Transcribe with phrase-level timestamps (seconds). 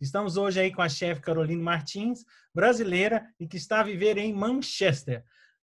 [0.00, 4.32] Estamos hoje aí com a chefe Caroline Martins, brasileira e que está a viver em
[4.32, 5.24] Manchester.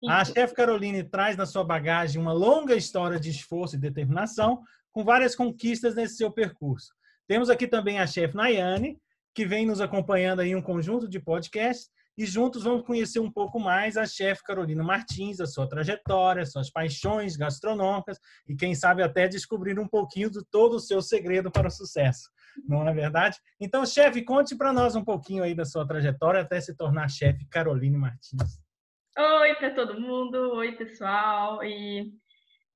[0.08, 4.62] A chefe Caroline traz na sua bagagem uma longa história de esforço e determinação,
[4.92, 6.94] com várias conquistas nesse seu percurso.
[7.28, 9.00] Temos aqui também a chefe Nayane,
[9.34, 13.32] que vem nos acompanhando aí em um conjunto de podcasts e juntos vamos conhecer um
[13.32, 19.02] pouco mais a chefe Carolina Martins, a sua trajetória, suas paixões gastronômicas e quem sabe
[19.02, 22.30] até descobrir um pouquinho de todo o seu segredo para o sucesso.
[22.68, 23.38] Não é verdade?
[23.58, 27.48] Então, chefe, conte para nós um pouquinho aí da sua trajetória até se tornar chefe
[27.48, 28.62] Caroline Martins.
[29.18, 32.12] Oi para todo mundo, oi pessoal e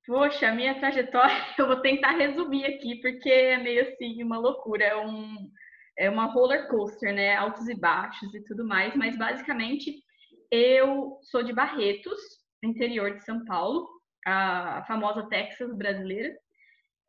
[0.05, 4.86] Poxa, a minha trajetória eu vou tentar resumir aqui porque é meio assim uma loucura,
[4.86, 5.49] é um
[5.97, 7.36] é uma roller coaster, né?
[7.36, 10.03] Altos e baixos e tudo mais, mas basicamente
[10.52, 12.19] eu sou de Barretos,
[12.63, 13.88] interior de São Paulo,
[14.25, 16.33] a famosa Texas brasileira,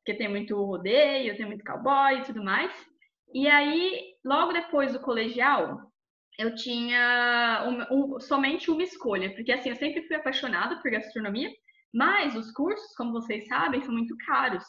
[0.04, 2.72] que tem muito rodeio, tem muito cowboy e tudo mais.
[3.32, 5.80] E aí, logo depois do colegial,
[6.38, 11.50] eu tinha um, somente uma escolha, porque assim, eu sempre fui apaixonada por gastronomia,
[11.92, 14.64] mas os cursos, como vocês sabem, são muito caros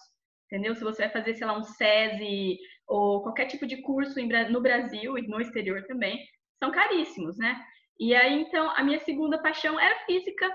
[0.46, 0.76] entendeu?
[0.76, 4.20] Se você vai fazer, sei lá, um SESI ou qualquer tipo de curso
[4.50, 6.24] no Brasil e no exterior também,
[6.60, 7.60] são caríssimos, né?
[8.00, 10.54] E aí, então, a minha segunda paixão era física,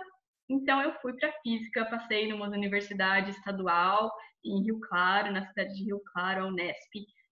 [0.48, 4.12] então eu fui para física, passei numa universidade estadual
[4.44, 6.90] em Rio Claro, na cidade de Rio Claro, a Unesp.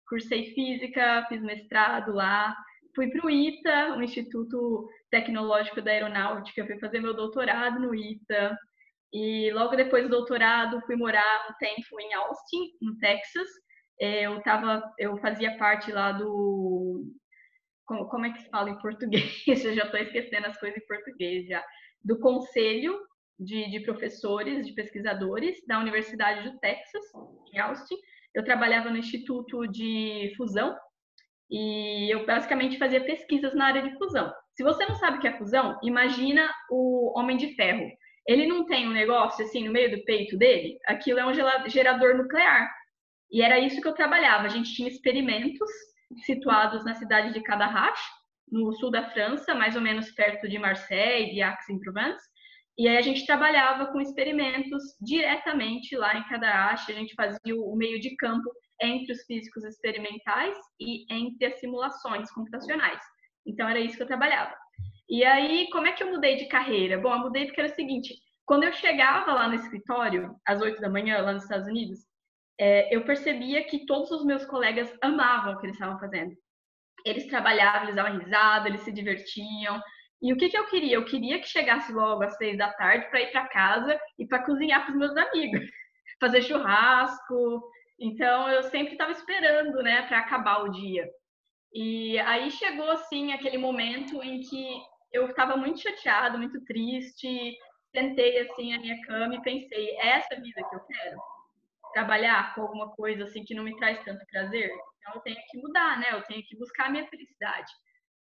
[0.09, 2.57] Cursei física, fiz mestrado lá,
[2.95, 8.57] fui para o ITA, o Instituto Tecnológico da Aeronáutica, fui fazer meu doutorado no ITA,
[9.13, 13.49] e logo depois do doutorado, fui morar um tempo em Austin, no Texas.
[14.01, 17.05] É, eu tava, eu fazia parte lá do
[17.85, 19.43] como, como é que se fala em português?
[19.47, 21.65] eu já estou esquecendo as coisas em português já.
[22.05, 22.99] Do conselho
[23.39, 27.03] de, de, professores, de pesquisadores da Universidade do Texas,
[27.53, 27.97] em Austin.
[28.35, 30.77] Eu trabalhava no Instituto de Fusão
[31.51, 34.33] e eu basicamente fazia pesquisas na área de fusão.
[34.53, 37.89] Se você não sabe o que é fusão, imagina o Homem de Ferro
[38.29, 41.33] ele não tem um negócio assim no meio do peito dele, aquilo é um
[41.67, 42.71] gerador nuclear.
[43.31, 44.45] E era isso que eu trabalhava.
[44.45, 45.71] A gente tinha experimentos
[46.25, 48.09] situados na cidade de Cadarache,
[48.51, 52.25] no sul da França, mais ou menos perto de Marseille, de Aix-en-Provence.
[52.79, 57.75] E aí a gente trabalhava com experimentos diretamente lá em Cadarache, a gente fazia o
[57.77, 58.49] meio de campo
[58.81, 63.01] entre os físicos experimentais e entre as simulações computacionais.
[63.45, 64.55] Então era isso que eu trabalhava.
[65.09, 66.99] E aí, como é que eu mudei de carreira?
[66.99, 68.15] Bom, eu mudei porque era o seguinte:
[68.47, 71.99] quando eu chegava lá no escritório, às oito da manhã, lá nos Estados Unidos,
[72.59, 76.35] é, eu percebia que todos os meus colegas amavam o que eles estavam fazendo.
[77.05, 79.81] Eles trabalhavam, eles davam risada, eles se divertiam.
[80.21, 80.97] E o que, que eu queria?
[80.97, 84.45] Eu queria que chegasse logo às seis da tarde para ir para casa e para
[84.45, 85.65] cozinhar para os meus amigos,
[86.21, 87.63] fazer churrasco.
[88.01, 91.09] Então eu sempre estava esperando, né, para acabar o dia.
[91.73, 94.81] E aí chegou assim aquele momento em que
[95.13, 97.57] eu estava muito chateada, muito triste.
[97.95, 101.38] Sentei assim na minha cama e pensei: é essa vida que eu quero?
[101.93, 104.71] Trabalhar com alguma coisa assim que não me traz tanto prazer?
[104.99, 106.07] Então eu tenho que mudar, né?
[106.13, 107.71] Eu tenho que buscar a minha felicidade.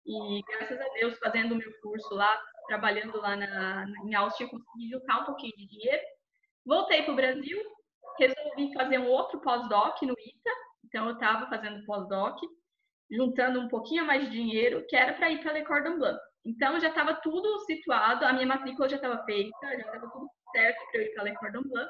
[0.06, 4.50] E graças a Deus, fazendo o meu curso lá, trabalhando lá na, em Austin, eu
[4.50, 6.02] consegui juntar um pouquinho de dinheiro.
[6.64, 7.58] Voltei para o Brasil,
[8.18, 10.50] resolvi fazer um outro pós-doc no ITA.
[10.84, 12.38] Então eu estava fazendo pós-doc,
[13.10, 16.16] juntando um pouquinho mais de dinheiro, que era para ir para Le Cordon Bleu.
[16.44, 20.78] Então já estava tudo situado, a minha matrícula já estava feita, já estava tudo certo
[20.90, 21.86] para eu ir para Le Cordon Bleu.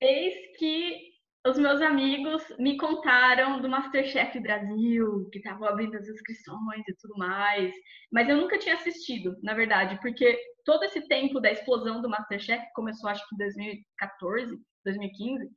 [0.00, 1.08] Eis que
[1.46, 7.16] os meus amigos me contaram do Masterchef Brasil, que estavam abrindo as inscrições e tudo
[7.16, 7.72] mais.
[8.12, 12.64] Mas eu nunca tinha assistido, na verdade, porque todo esse tempo da explosão do Masterchef,
[12.74, 15.48] começou acho que em 2014, 2015,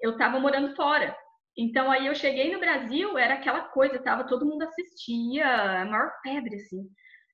[0.00, 1.16] eu estava morando fora.
[1.56, 5.46] Então aí eu cheguei no Brasil, era aquela coisa, tava todo mundo assistia,
[5.82, 6.88] a maior febre assim.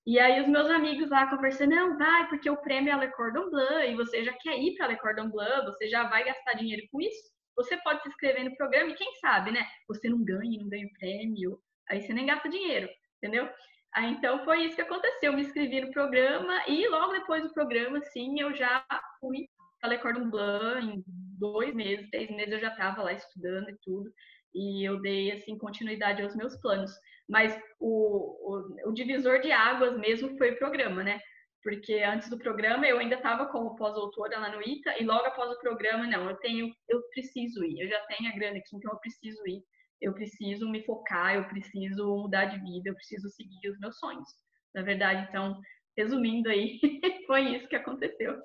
[0.06, 3.48] E aí os meus amigos lá conversando, não, vai, porque o prêmio é Le Cordon
[3.50, 6.82] Bleu e você já quer ir para Le Cordon Bleu, você já vai gastar dinheiro
[6.92, 7.32] com isso.
[7.56, 9.64] Você pode se inscrever no programa e quem sabe, né?
[9.88, 11.58] Você não ganha, não ganha prêmio,
[11.88, 13.48] aí você nem gasta dinheiro, entendeu?
[13.94, 15.30] Aí, então foi isso que aconteceu.
[15.32, 18.84] Eu me inscrevi no programa e logo depois do programa, sim, eu já
[19.20, 19.48] fui
[19.84, 21.04] Le Cordon Bleu em
[21.38, 24.10] dois meses, três meses eu já estava lá estudando e tudo.
[24.54, 26.92] e eu dei assim continuidade aos meus planos.
[27.28, 31.20] Mas o, o, o divisor de águas mesmo foi o programa, né?
[31.62, 35.50] Porque antes do programa eu ainda estava como pós-doutora lá no ITA e logo após
[35.50, 38.92] o programa, não, eu tenho, eu preciso ir, eu já tenho a grana aqui, então
[38.92, 39.62] eu preciso ir,
[40.00, 44.28] eu preciso me focar, eu preciso mudar de vida, eu preciso seguir os meus sonhos.
[44.74, 45.58] Na verdade, então,
[45.96, 46.78] resumindo aí,
[47.26, 48.38] foi isso que aconteceu.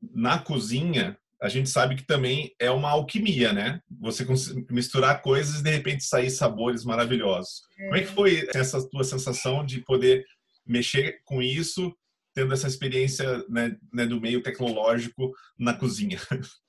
[0.00, 3.80] Na cozinha, a gente sabe que também é uma alquimia, né?
[4.00, 4.24] Você
[4.70, 7.62] misturar coisas e de repente sair sabores maravilhosos.
[7.78, 7.84] É.
[7.84, 10.24] Como é que foi essa tua sensação de poder
[10.64, 11.92] mexer com isso,
[12.32, 16.18] tendo essa experiência né, né, do meio tecnológico na cozinha?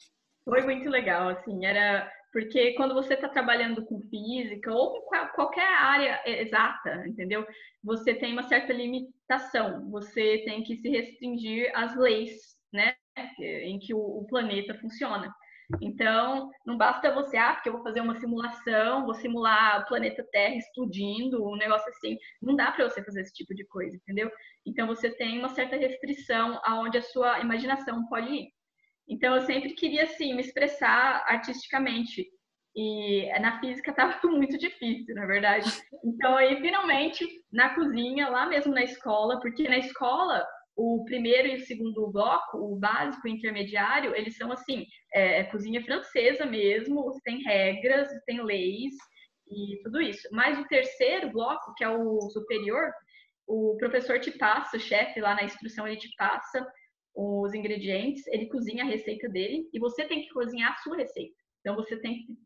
[0.43, 5.67] Foi muito legal, assim, era porque quando você está trabalhando com física ou com qualquer
[5.67, 7.47] área exata, entendeu?
[7.81, 12.95] Você tem uma certa limitação, você tem que se restringir às leis, né?
[13.39, 15.33] Em que o, planeta funciona.
[15.81, 20.25] Então, não basta você, ah, porque eu vou fazer uma simulação, vou simular o planeta
[20.31, 22.18] Terra explodindo, um negócio assim.
[22.42, 24.30] Não dá para você fazer esse tipo de coisa, entendeu?
[24.65, 28.50] Então, você tem uma certa restrição aonde a sua imaginação pode ir.
[29.07, 32.27] Então, eu sempre queria, assim, me expressar artisticamente.
[32.75, 35.69] E na física estava muito difícil, na verdade.
[36.04, 41.55] Então, aí, finalmente, na cozinha, lá mesmo na escola, porque na escola o primeiro e
[41.55, 46.45] o segundo bloco, o básico e o intermediário, eles são assim, é, é cozinha francesa
[46.45, 48.93] mesmo, tem regras, tem leis
[49.49, 50.27] e tudo isso.
[50.31, 52.91] Mas o terceiro bloco, que é o superior,
[53.47, 56.65] o professor te passa, o chefe lá na instrução, ele te passa
[57.15, 61.35] os ingredientes, ele cozinha a receita dele e você tem que cozinhar a sua receita.
[61.59, 62.37] Então você tem que,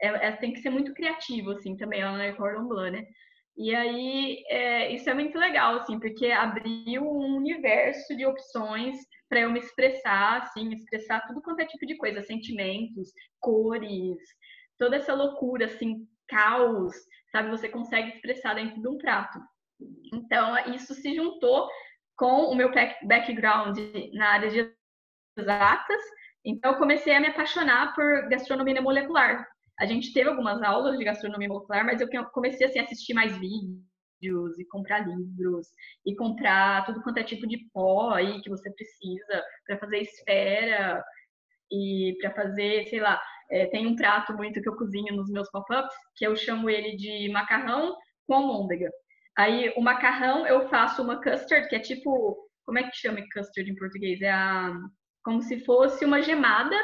[0.00, 3.06] é, é, tem que ser muito criativo, assim, também lá na Cordon Bleu, né?
[3.56, 8.98] E aí, é, isso é muito legal, assim, porque abriu um universo de opções
[9.28, 14.18] para eu me expressar, assim, expressar tudo quanto é tipo de coisa, sentimentos, cores,
[14.78, 16.92] toda essa loucura, assim, caos,
[17.30, 17.50] sabe?
[17.50, 19.38] Você consegue expressar dentro de um prato.
[20.12, 21.68] Então, isso se juntou
[22.16, 22.70] com o meu
[23.04, 23.76] background
[24.14, 24.72] na área de
[25.38, 26.00] exatas,
[26.44, 29.46] então eu comecei a me apaixonar por gastronomia molecular,
[29.78, 33.36] a gente teve algumas aulas de gastronomia molecular, mas eu comecei assim, a assistir mais
[33.38, 35.68] vídeos e comprar livros
[36.06, 41.04] e comprar tudo quanto é tipo de pó aí que você precisa para fazer esfera
[41.70, 45.50] e para fazer, sei lá, é, tem um prato muito que eu cozinho nos meus
[45.50, 48.90] pop-ups que eu chamo ele de macarrão com almôndega.
[49.36, 53.68] Aí o macarrão eu faço uma custard que é tipo, como é que chama custard
[53.68, 54.20] em português?
[54.22, 54.72] É a
[55.24, 56.76] como se fosse uma gemada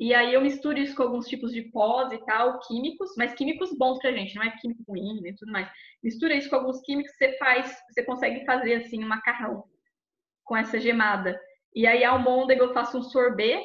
[0.00, 3.76] e aí eu misturo isso com alguns tipos de pós e tal, químicos, mas químicos
[3.76, 5.70] bons pra gente, não é químico ruim e tudo mais.
[6.02, 9.62] Mistura isso com alguns químicos, você faz, você consegue fazer assim um macarrão
[10.42, 11.38] com essa gemada.
[11.74, 13.62] E aí a almôndega eu faço um sorbet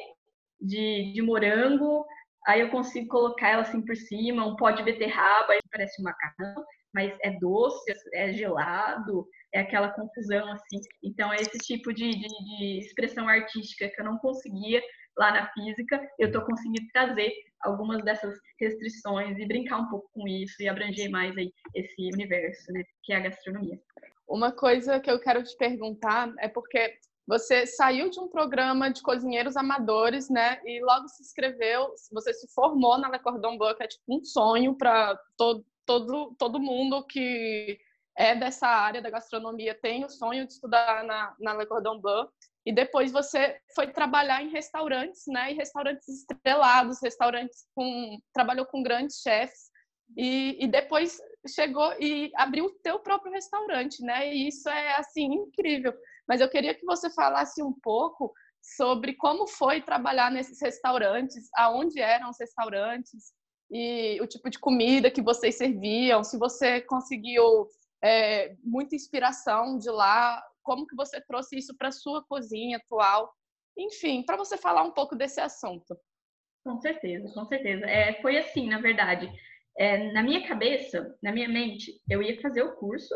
[0.60, 2.04] de, de morango,
[2.46, 6.62] aí eu consigo colocar ela assim por cima, um pó de beterraba, parece um macarrão,
[6.92, 10.80] mas é doce, é gelado, é aquela confusão assim.
[11.02, 14.82] Então é esse tipo de, de, de expressão artística que eu não conseguia
[15.18, 17.32] lá na física, eu estou conseguindo trazer
[17.62, 22.72] algumas dessas restrições e brincar um pouco com isso e abranger mais aí esse universo,
[22.72, 23.80] né, que é a gastronomia.
[24.28, 29.02] Uma coisa que eu quero te perguntar é porque você saiu de um programa de
[29.02, 30.60] cozinheiros amadores, né?
[30.64, 34.24] E logo se inscreveu, você se formou na Le Cordon Bleu, que é tipo um
[34.24, 37.78] sonho para todo, todo, todo mundo que
[38.16, 42.28] é dessa área da gastronomia, tem o sonho de estudar na, na Le Cordon Bleu.
[42.66, 45.52] E depois você foi trabalhar em restaurantes, né?
[45.52, 49.70] E restaurantes estrelados, restaurantes com trabalhou com grandes chefs
[50.16, 51.18] e, e depois
[51.48, 54.34] chegou e abriu o teu próprio restaurante, né?
[54.34, 55.94] E isso é assim incrível.
[56.28, 62.00] Mas eu queria que você falasse um pouco sobre como foi trabalhar nesses restaurantes, aonde
[62.00, 63.32] eram os restaurantes
[63.70, 67.68] e o tipo de comida que vocês serviam, se você conseguiu
[68.02, 73.32] é, muita inspiração de lá, como que você trouxe isso para sua cozinha atual,
[73.78, 75.96] enfim, para você falar um pouco desse assunto.
[76.64, 77.86] Com certeza, com certeza.
[77.86, 79.32] É, foi assim, na verdade.
[79.78, 83.14] É, na minha cabeça, na minha mente, eu ia fazer o curso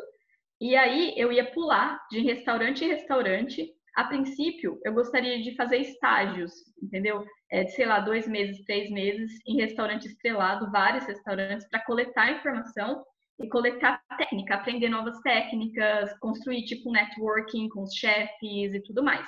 [0.61, 3.75] e aí eu ia pular de restaurante em restaurante.
[3.97, 7.26] A princípio, eu gostaria de fazer estágios, entendeu?
[7.50, 12.30] É, de, sei lá, dois meses, três meses em restaurante estrelado, vários restaurantes, para coletar
[12.30, 13.04] informação
[13.40, 19.26] e coletar técnica, aprender novas técnicas, construir tipo networking com os chefes e tudo mais.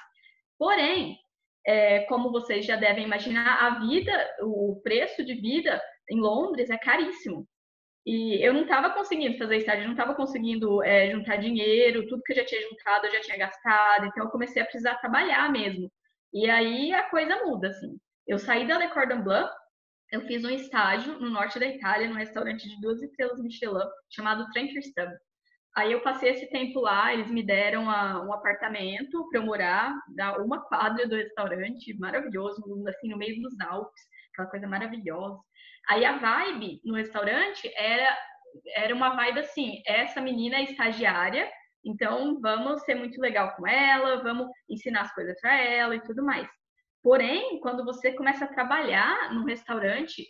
[0.59, 1.19] Porém,
[1.67, 6.77] é, como vocês já devem imaginar, a vida, o preço de vida em Londres é
[6.77, 7.47] caríssimo.
[8.05, 12.33] E eu não estava conseguindo fazer estágio, não estava conseguindo é, juntar dinheiro, tudo que
[12.33, 15.91] eu já tinha juntado eu já tinha gastado, então eu comecei a precisar trabalhar mesmo.
[16.33, 17.97] E aí a coisa muda, assim.
[18.27, 19.47] Eu saí da Le Cordon Bleu,
[20.13, 24.47] eu fiz um estágio no norte da Itália, num restaurante de duas estrelas Michelin, chamado
[24.51, 25.11] Trenkerstub.
[25.75, 29.95] Aí eu passei esse tempo lá, eles me deram a, um apartamento para eu morar,
[30.45, 34.03] uma quadra do restaurante, maravilhoso, assim, no meio dos Alpes,
[34.33, 35.41] aquela coisa maravilhosa.
[35.89, 38.15] Aí a vibe no restaurante era,
[38.77, 41.51] era uma vibe assim, essa menina é estagiária,
[41.83, 46.23] então vamos ser muito legal com ela, vamos ensinar as coisas para ela e tudo
[46.23, 46.47] mais.
[47.03, 50.25] Porém, quando você começa a trabalhar num restaurante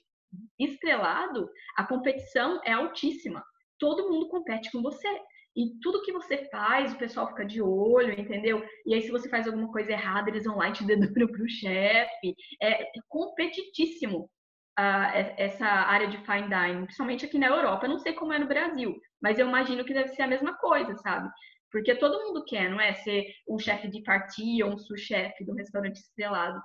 [0.59, 3.45] estrelado, a competição é altíssima.
[3.79, 5.09] Todo mundo compete com você.
[5.55, 8.65] E tudo que você faz, o pessoal fica de olho, entendeu?
[8.87, 11.49] E aí, se você faz alguma coisa errada, eles vão lá e te dedurem pro
[11.49, 12.35] chefe.
[12.63, 14.31] É competitíssimo
[14.79, 17.85] uh, essa área de fine dining, principalmente aqui na Europa.
[17.85, 20.57] Eu não sei como é no Brasil, mas eu imagino que deve ser a mesma
[20.57, 21.29] coisa, sabe?
[21.73, 22.93] Porque todo mundo quer, não é?
[22.95, 26.61] Ser um chefe de partia ou um sous-chefe um restaurante estrelado.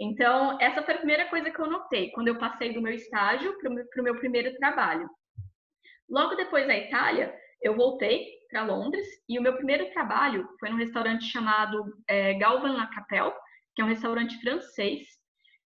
[0.00, 3.56] Então, essa foi a primeira coisa que eu notei quando eu passei do meu estágio
[3.58, 5.08] para o meu primeiro trabalho.
[6.08, 10.76] Logo depois da Itália, eu voltei para Londres e o meu primeiro trabalho foi num
[10.76, 13.32] restaurante chamado é, Galvan La Capelle,
[13.74, 15.06] que é um restaurante francês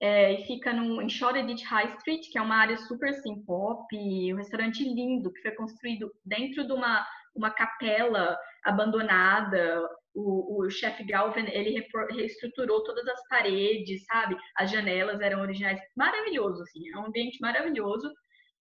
[0.02, 3.86] é, e fica no, em Shoreditch High Street, que é uma área super assim, pop,
[4.34, 9.88] um restaurante lindo que foi construído dentro de uma, uma capela abandonada.
[10.14, 14.36] O, o chefe Galvin ele reestruturou todas as paredes, sabe?
[14.58, 18.12] As janelas eram originais, maravilhoso assim, é um ambiente maravilhoso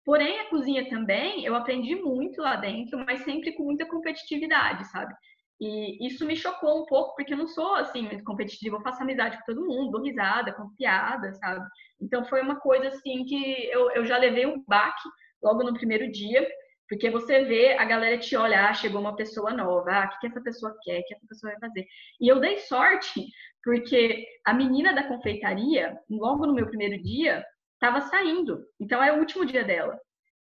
[0.04, 5.14] Porém, a cozinha também, eu aprendi muito lá dentro, mas sempre com muita competitividade, sabe?
[5.58, 8.76] E isso me chocou um pouco, porque eu não sou, assim, muito competitiva.
[8.76, 11.64] Eu faço amizade com todo mundo, dou risada, com piada, sabe?
[12.02, 15.08] Então, foi uma coisa, assim, que eu, eu já levei um baque
[15.42, 16.46] logo no primeiro dia,
[16.88, 20.20] porque você vê a galera te olhar, ah, chegou uma pessoa nova, ah, o que,
[20.20, 21.86] que essa pessoa quer, o que essa pessoa vai fazer.
[22.20, 23.26] E eu dei sorte,
[23.62, 28.64] porque a menina da confeitaria, logo no meu primeiro dia, estava saindo.
[28.80, 29.98] Então é o último dia dela.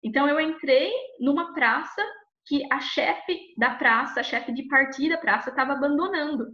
[0.04, 2.04] Então eu entrei numa praça
[2.46, 6.48] que a chefe da praça, a chefe de partida da praça, estava abandonando.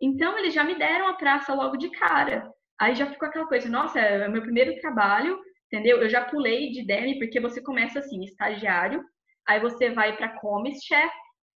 [0.00, 2.50] Então eles já me deram a praça logo de cara.
[2.80, 5.38] Aí já ficou aquela coisa, nossa, é o meu primeiro trabalho,
[5.72, 6.02] entendeu?
[6.02, 9.02] Eu já pulei de demi porque você começa assim, estagiário,
[9.48, 11.12] aí você vai para comis chef,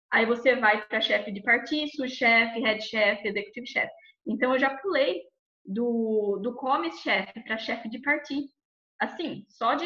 [0.09, 3.91] aí você vai para chefe de partido, sous-chefe, head chef, executive chef.
[4.25, 5.21] Então eu já pulei
[5.65, 8.45] do, do comes chefe para chefe de partir.
[8.97, 9.85] Assim, só de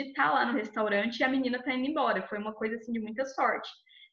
[0.00, 2.26] estar tá lá no restaurante e a menina tá indo embora.
[2.26, 3.68] Foi uma coisa assim de muita sorte.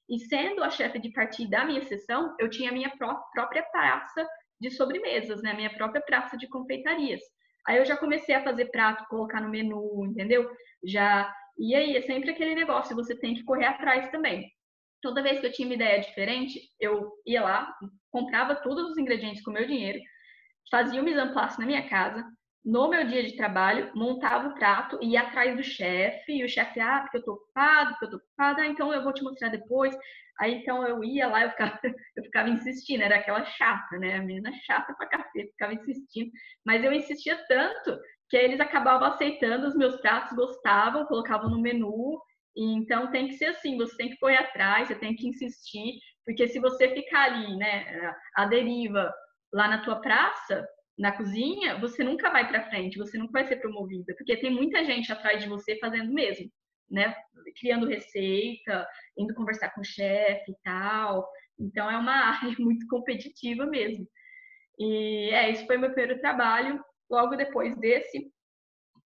[0.09, 3.63] E sendo a chefe de partir da minha sessão, eu tinha a minha pró própria
[3.63, 4.27] praça
[4.59, 5.53] de sobremesas, né?
[5.53, 7.21] Minha própria praça de confeitarias.
[7.67, 10.49] Aí eu já comecei a fazer prato, colocar no menu, entendeu?
[10.83, 11.33] Já.
[11.57, 14.51] E aí, é sempre aquele negócio, você tem que correr atrás também.
[15.01, 17.73] Toda vez que eu tinha uma ideia diferente, eu ia lá,
[18.09, 19.99] comprava todos os ingredientes com meu dinheiro,
[20.71, 22.25] fazia o mise na minha casa,
[22.65, 26.79] no meu dia de trabalho, montava o prato, ia atrás do chefe, e o chefe,
[26.79, 29.49] ah, porque eu tô ocupado, porque eu tô ocupada, ah, então eu vou te mostrar
[29.49, 29.95] depois.
[30.39, 31.79] Aí então eu ia lá, eu ficava,
[32.15, 34.15] eu ficava insistindo, era aquela chata, né?
[34.15, 36.31] A menina chata pra cacete, ficava insistindo.
[36.65, 42.19] Mas eu insistia tanto que eles acabavam aceitando os meus pratos, gostavam, colocavam no menu.
[42.55, 45.99] E, então tem que ser assim, você tem que correr atrás, você tem que insistir,
[46.25, 49.13] porque se você ficar ali, né, a deriva
[49.53, 50.65] lá na tua praça,
[50.97, 54.83] na cozinha, você nunca vai para frente, você nunca vai ser promovida, porque tem muita
[54.83, 56.49] gente atrás de você fazendo mesmo,
[56.89, 57.15] né?
[57.59, 61.27] Criando receita, indo conversar com o chefe e tal.
[61.59, 64.07] Então é uma área muito competitiva mesmo.
[64.79, 66.83] E é, esse foi meu primeiro trabalho.
[67.09, 68.31] Logo depois desse,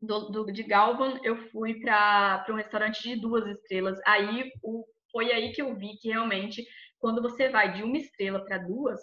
[0.01, 3.99] do, do de Galvan, eu fui para um restaurante de duas estrelas.
[4.05, 6.65] Aí o, foi aí que eu vi que realmente,
[6.99, 9.01] quando você vai de uma estrela para duas,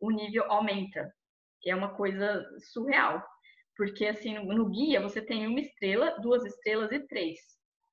[0.00, 1.12] o nível aumenta.
[1.66, 3.22] É uma coisa surreal.
[3.76, 7.38] Porque, assim, no, no guia você tem uma estrela, duas estrelas e três.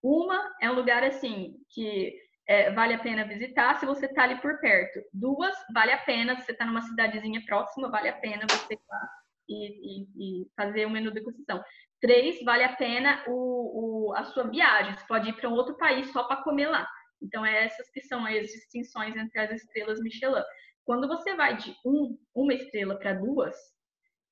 [0.02, 2.14] Uma é um lugar, assim, que
[2.48, 5.00] é, vale a pena visitar se você está ali por perto.
[5.14, 8.80] Duas, vale a pena, se você está numa cidadezinha próxima, vale a pena você ir
[8.90, 9.10] lá
[9.48, 11.64] e, e, e fazer o menu de degustação.
[12.02, 14.96] Três, vale a pena o, o, a sua viagem.
[14.96, 16.88] Você pode ir para um outro país só para comer lá.
[17.22, 20.42] Então, é essas que são as distinções entre as estrelas Michelin.
[20.90, 23.56] Quando você vai de um, uma estrela para duas,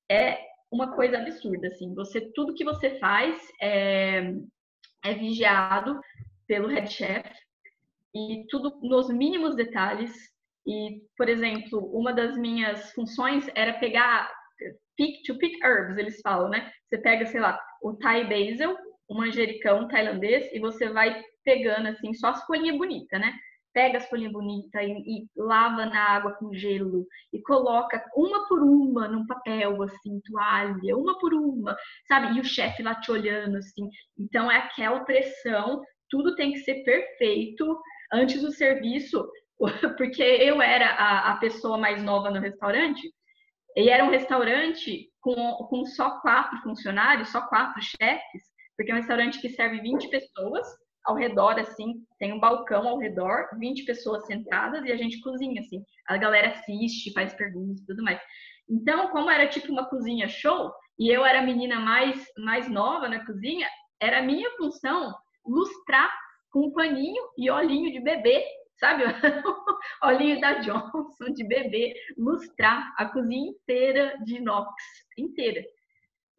[0.10, 0.40] é
[0.72, 1.94] uma coisa absurda, assim.
[1.94, 4.34] Você, tudo que você faz é,
[5.06, 6.02] é vigiado
[6.48, 7.30] pelo head chef
[8.16, 10.12] e tudo nos mínimos detalhes.
[10.66, 14.28] E, por exemplo, uma das minhas funções era pegar
[14.98, 16.72] pick to pick herbs, eles falam, né?
[16.90, 18.76] Você pega, sei lá, o Thai basil,
[19.08, 23.38] o manjericão tailandês e você vai pegando assim só as folhinhas bonitas, né?
[23.78, 28.64] Pega as folhinhas bonitas e, e, lava na água com gelo e coloca uma por
[28.64, 32.36] uma num papel, assim, toalha, uma por uma, sabe?
[32.36, 33.88] E o chefe lá te olhando, assim.
[34.18, 37.80] Então é aquela pressão, tudo tem que ser perfeito
[38.12, 39.30] antes do serviço,
[39.96, 43.08] porque eu era a, a pessoa mais nova no restaurante,
[43.76, 45.36] e era um restaurante com,
[45.70, 48.42] com só quatro funcionários, só quatro chefes,
[48.76, 50.68] porque é um restaurante que serve 20 pessoas,
[51.08, 55.62] ao redor, assim, tem um balcão ao redor, 20 pessoas sentadas e a gente cozinha,
[55.62, 55.82] assim.
[56.06, 58.20] A galera assiste, faz perguntas e tudo mais.
[58.70, 63.08] Então, como era tipo uma cozinha show, e eu era a menina mais, mais nova
[63.08, 63.66] na cozinha,
[64.02, 66.12] era minha função lustrar
[66.52, 68.44] com um paninho e olhinho de bebê,
[68.78, 69.04] sabe?
[70.04, 74.74] olhinho da Johnson de bebê, lustrar a cozinha inteira de inox,
[75.18, 75.64] inteira.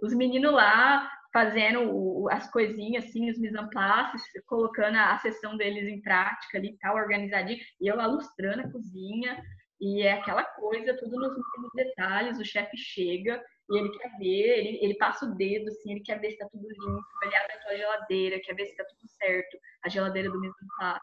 [0.02, 3.38] Os meninos lá fazendo as coisinhas, assim, os
[3.70, 9.42] place, colocando a sessão deles em prática ali, tal, organizadinho, e eu alustrando a cozinha,
[9.80, 14.58] e é aquela coisa, tudo nos últimos detalhes, o chefe chega e ele quer ver,
[14.58, 17.62] ele, ele passa o dedo, assim, ele quer ver se tá tudo limpo, olhar na
[17.62, 21.00] tua geladeira, quer ver se tá tudo certo, a geladeira do mise en place.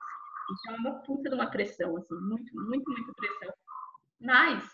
[0.52, 3.54] Isso é uma puta de uma pressão, assim, muito, muito, muito pressão.
[4.20, 4.68] Mas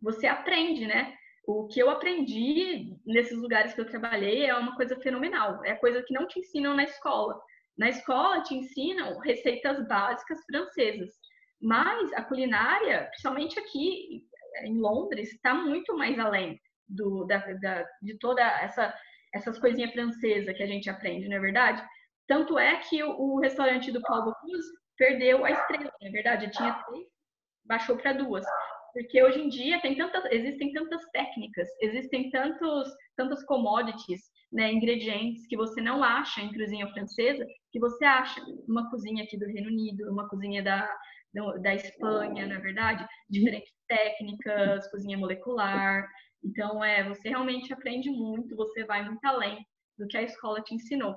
[0.00, 1.14] você aprende, né?
[1.46, 5.64] O que eu aprendi nesses lugares que eu trabalhei é uma coisa fenomenal.
[5.64, 7.40] É coisa que não te ensinam na escola.
[7.76, 11.10] Na escola te ensinam receitas básicas francesas,
[11.60, 14.24] mas a culinária, principalmente aqui
[14.62, 18.94] em Londres, está muito mais além do, da, da, de toda essa
[19.34, 21.84] essas coisinhas francesas que a gente aprende, não é verdade?
[22.28, 24.64] Tanto é que o, o restaurante do Paulo Cruz
[24.96, 26.50] perdeu a estrela, não é verdade?
[26.52, 27.08] Tinha três,
[27.64, 28.46] baixou para duas
[28.94, 34.22] porque hoje em dia tem tantas, existem tantas técnicas, existem tantos, tantas commodities,
[34.52, 39.36] né, ingredientes que você não acha em cozinha francesa, que você acha uma cozinha aqui
[39.36, 40.88] do Reino Unido, uma cozinha da,
[41.60, 46.08] da Espanha, na é verdade, diferentes técnicas, cozinha molecular.
[46.44, 49.58] Então, é, você realmente aprende muito, você vai muito além
[49.98, 51.16] do que a escola te ensinou.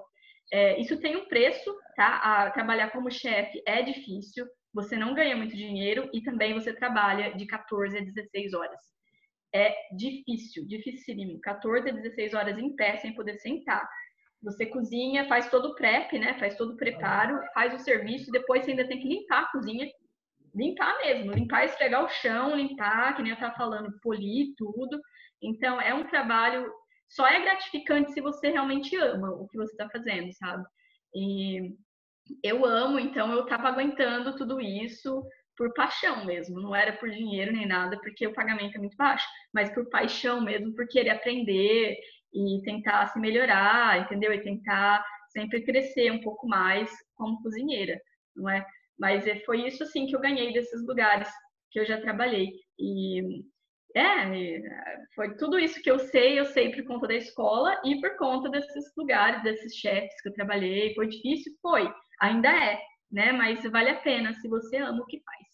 [0.51, 2.17] É, isso tem um preço, tá?
[2.17, 7.35] A, trabalhar como chefe é difícil, você não ganha muito dinheiro e também você trabalha
[7.35, 8.79] de 14 a 16 horas.
[9.51, 11.41] É difícil, dificílimo.
[11.41, 13.89] 14 a 16 horas em pé sem poder sentar.
[14.43, 16.37] Você cozinha, faz todo o prep, né?
[16.37, 19.89] Faz todo o preparo, faz o serviço, depois você ainda tem que limpar a cozinha.
[20.53, 25.01] Limpar mesmo, limpar, esfregar o chão, limpar, que nem eu estava falando, polir tudo.
[25.41, 26.71] Então, é um trabalho,
[27.09, 30.63] só é gratificante se você realmente ama o que você está fazendo, sabe?
[31.15, 31.75] E
[32.43, 35.23] eu amo, então eu estava aguentando tudo isso
[35.57, 39.25] por paixão mesmo, não era por dinheiro nem nada, porque o pagamento é muito baixo,
[39.53, 41.97] mas por paixão mesmo, por querer aprender
[42.33, 44.31] e tentar se melhorar, entendeu?
[44.31, 47.99] E tentar sempre crescer um pouco mais como cozinheira,
[48.35, 48.65] não é?
[48.99, 51.29] Mas é, foi isso assim que eu ganhei desses lugares
[51.71, 52.51] que eu já trabalhei.
[52.79, 53.21] E
[53.95, 54.61] é,
[55.15, 58.49] foi tudo isso que eu sei, eu sei por conta da escola e por conta
[58.49, 60.93] desses lugares, desses chefes que eu trabalhei.
[60.93, 61.53] Foi difícil?
[61.61, 62.79] Foi ainda é,
[63.11, 63.31] né?
[63.31, 65.47] Mas vale a pena se você ama o que faz.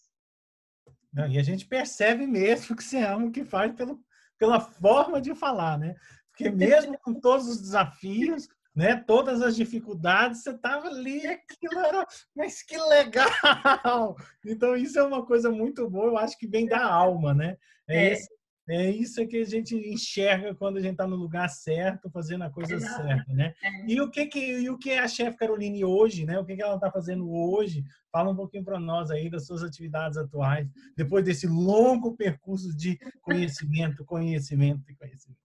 [1.12, 4.00] Não, e a gente percebe mesmo que você ama o que faz pelo,
[4.38, 5.94] pela forma de falar, né?
[6.30, 12.04] Porque mesmo com todos os desafios, né, todas as dificuldades, você estava ali, aquilo era,
[12.34, 14.16] mas que legal!
[14.44, 17.56] Então isso é uma coisa muito boa, eu acho que vem da alma, né?
[17.88, 18.12] É, é.
[18.12, 18.28] esse
[18.68, 22.50] é isso que a gente enxerga quando a gente está no lugar certo, fazendo a
[22.50, 23.02] coisa Exato.
[23.02, 23.54] certa, né?
[23.62, 23.86] É.
[23.86, 26.38] E o que que e o que é a chefe Caroline hoje, né?
[26.38, 27.84] O que que ela está fazendo hoje?
[28.10, 32.98] Fala um pouquinho para nós aí das suas atividades atuais, depois desse longo percurso de
[33.20, 35.44] conhecimento, conhecimento e conhecimento.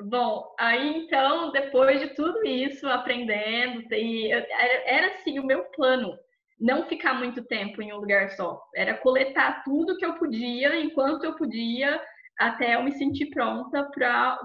[0.00, 6.16] Bom, aí então, depois de tudo isso, aprendendo, e era assim o meu plano,
[6.60, 8.60] não ficar muito tempo em um lugar só.
[8.74, 12.00] Era coletar tudo que eu podia, enquanto eu podia,
[12.38, 14.38] até eu me sentir pronta para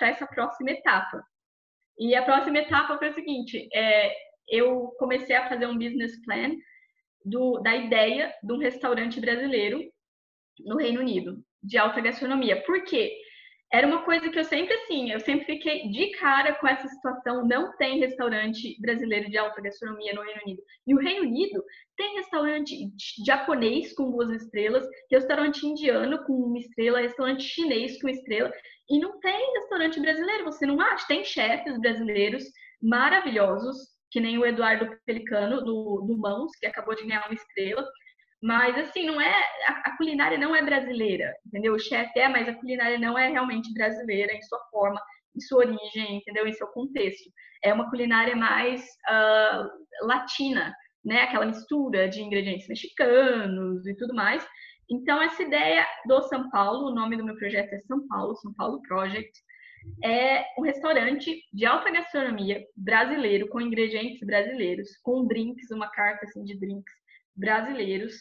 [0.00, 1.22] essa próxima etapa.
[1.98, 4.12] E a próxima etapa foi o seguinte: é,
[4.48, 6.50] eu comecei a fazer um business plan
[7.24, 9.80] do, da ideia de um restaurante brasileiro
[10.60, 12.62] no Reino Unido, de alta gastronomia.
[12.64, 13.16] Por quê?
[13.72, 17.46] Era uma coisa que eu sempre, assim, eu sempre fiquei de cara com essa situação.
[17.46, 20.62] Não tem restaurante brasileiro de alta gastronomia no Reino Unido.
[20.86, 21.62] E o Reino Unido
[21.96, 22.76] tem restaurante
[23.24, 28.52] japonês com duas estrelas, restaurante indiano com uma estrela, restaurante chinês com estrela.
[28.88, 31.06] E não tem restaurante brasileiro, você não acha?
[31.06, 32.42] Tem chefes brasileiros
[32.82, 33.76] maravilhosos,
[34.10, 37.86] que nem o Eduardo Pelicano, do, do Mãos, que acabou de ganhar uma estrela.
[38.42, 39.34] Mas, assim, não é.
[39.66, 41.74] A, culinária não é brasileira, entendeu?
[41.74, 45.00] O chefe é, mas a culinária não é realmente brasileira em sua forma,
[45.36, 46.46] em sua origem, entendeu?
[46.46, 47.30] Em seu contexto.
[47.62, 50.74] É uma culinária mais uh, latina,
[51.04, 51.22] né?
[51.22, 54.46] Aquela mistura de ingredientes mexicanos e tudo mais.
[54.90, 58.54] Então, essa ideia do São Paulo, o nome do meu projeto é São Paulo, São
[58.54, 59.38] Paulo Project,
[60.04, 66.42] é um restaurante de alta gastronomia brasileiro, com ingredientes brasileiros, com drinks, uma carta assim,
[66.42, 66.99] de drinks
[67.40, 68.14] brasileiros,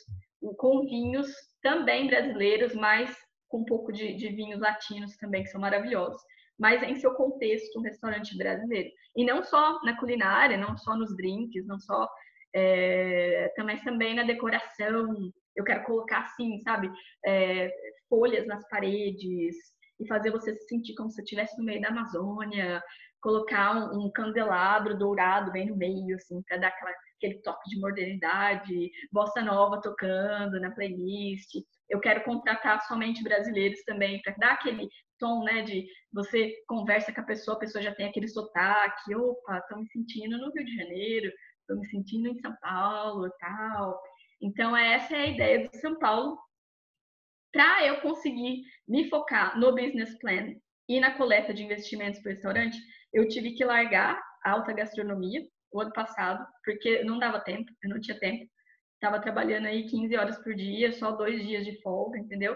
[0.58, 1.27] com vinhos
[1.62, 3.15] também brasileiros, mas
[3.49, 6.21] com um pouco de, de vinhos latinos também, que são maravilhosos.
[6.58, 8.89] Mas em seu contexto, um restaurante brasileiro.
[9.15, 12.08] E não só na culinária, não só nos drinks, não só.
[12.55, 15.32] É, mas também na decoração.
[15.55, 16.89] Eu quero colocar assim, sabe?
[17.25, 17.69] É,
[18.10, 19.55] folhas nas paredes,
[19.99, 22.82] e fazer você se sentir como se estivesse no meio da Amazônia,
[23.21, 27.79] colocar um, um candelabro dourado bem no meio, assim, para dar aquela, aquele toque de
[27.79, 31.49] modernidade, bossa nova tocando na playlist.
[31.89, 34.88] Eu quero contratar somente brasileiros também para dar aquele
[35.19, 39.58] tom, né, de você conversa com a pessoa, a pessoa já tem aquele sotaque, opa,
[39.58, 44.01] estou me sentindo no Rio de Janeiro, estou me sentindo em São Paulo, tal.
[44.41, 46.38] Então essa é a ideia do São Paulo
[47.51, 50.53] para eu conseguir me focar no business plan
[50.88, 52.77] e na coleta de investimentos para o restaurante,
[53.13, 55.41] eu tive que largar a alta gastronomia
[55.72, 58.50] o ano passado, porque não dava tempo, eu não tinha tempo.
[58.95, 62.56] Estava trabalhando aí 15 horas por dia, só dois dias de folga, entendeu?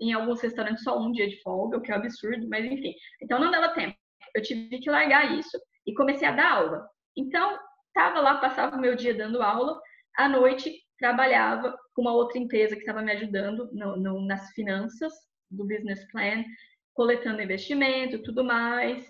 [0.00, 2.94] Em alguns restaurantes só um dia de folga, o que é um absurdo, mas enfim.
[3.22, 3.96] Então não dava tempo.
[4.34, 6.86] Eu tive que largar isso e comecei a dar aula.
[7.16, 9.80] Então, estava lá, passava o meu dia dando aula.
[10.18, 15.12] À noite, trabalhava com uma outra empresa que estava me ajudando no, no, nas finanças
[15.50, 16.44] do business plan,
[16.92, 19.06] coletando investimento, tudo mais.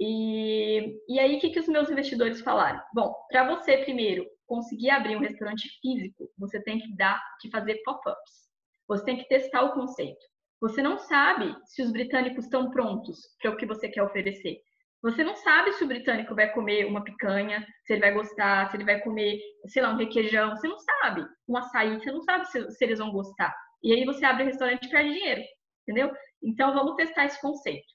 [0.00, 2.80] E, e aí, o que, que os meus investidores falaram?
[2.94, 7.82] Bom, para você, primeiro, conseguir abrir um restaurante físico, você tem que dar, que fazer
[7.84, 8.48] pop-ups.
[8.86, 10.24] Você tem que testar o conceito.
[10.60, 14.58] Você não sabe se os britânicos estão prontos para o que você quer oferecer.
[15.02, 18.76] Você não sabe se o britânico vai comer uma picanha, se ele vai gostar, se
[18.76, 20.50] ele vai comer, sei lá, um requeijão.
[20.56, 21.24] Você não sabe.
[21.46, 23.54] Um açaí, você não sabe se, se eles vão gostar.
[23.82, 25.42] E aí você abre o restaurante e perde dinheiro,
[25.82, 26.12] entendeu?
[26.42, 27.86] Então vamos testar esse conceito.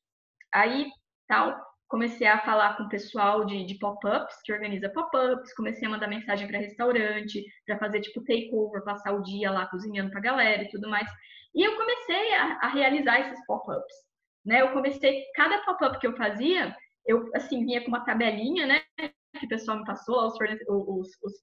[0.54, 0.88] Aí,
[1.28, 1.60] tal,
[1.94, 6.08] comecei a falar com o pessoal de, de pop-ups, que organiza pop-ups, comecei a mandar
[6.08, 10.70] mensagem para restaurante, para fazer tipo takeover, passar o dia lá cozinhando para galera e
[10.70, 11.08] tudo mais.
[11.54, 13.94] E eu comecei a, a realizar esses pop-ups.
[14.44, 14.64] Né?
[14.64, 16.76] Eu comecei, cada pop-up que eu fazia,
[17.06, 18.82] eu, assim, vinha com uma tabelinha, né?
[19.40, 20.34] Que o pessoal me passou, os,
[20.68, 21.34] os, os,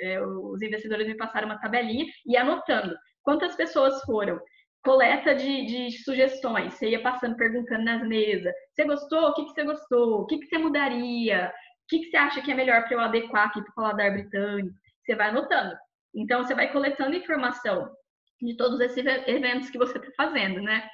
[0.00, 4.40] é, os investidores me passaram uma tabelinha e anotando quantas pessoas foram.
[4.88, 8.54] Coleta de, de sugestões, você ia passando, perguntando nas mesas.
[8.72, 9.28] Você gostou?
[9.28, 10.22] O que, que você gostou?
[10.22, 11.52] O que, que você mudaria?
[11.84, 14.10] O que, que você acha que é melhor para eu adequar aqui para o paladar
[14.12, 14.74] britânico?
[15.04, 15.76] Você vai anotando.
[16.14, 17.94] Então, você vai coletando informação
[18.40, 20.88] de todos esses eventos que você está fazendo, né?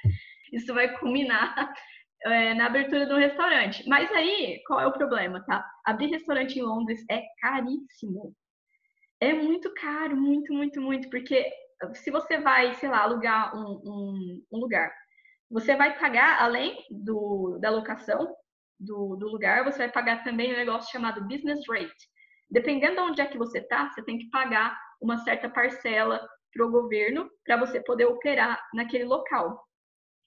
[0.51, 1.55] Isso vai culminar
[2.25, 3.87] é, na abertura do restaurante.
[3.87, 5.65] Mas aí, qual é o problema, tá?
[5.85, 8.35] Abrir restaurante em Londres é caríssimo.
[9.21, 11.49] É muito caro, muito, muito, muito, porque
[11.93, 14.91] se você vai, sei lá, alugar um, um, um lugar,
[15.49, 18.33] você vai pagar, além do, da locação
[18.79, 22.09] do, do lugar, você vai pagar também um negócio chamado business rate.
[22.49, 26.65] Dependendo de onde é que você tá, você tem que pagar uma certa parcela para
[26.65, 29.61] o governo para você poder operar naquele local.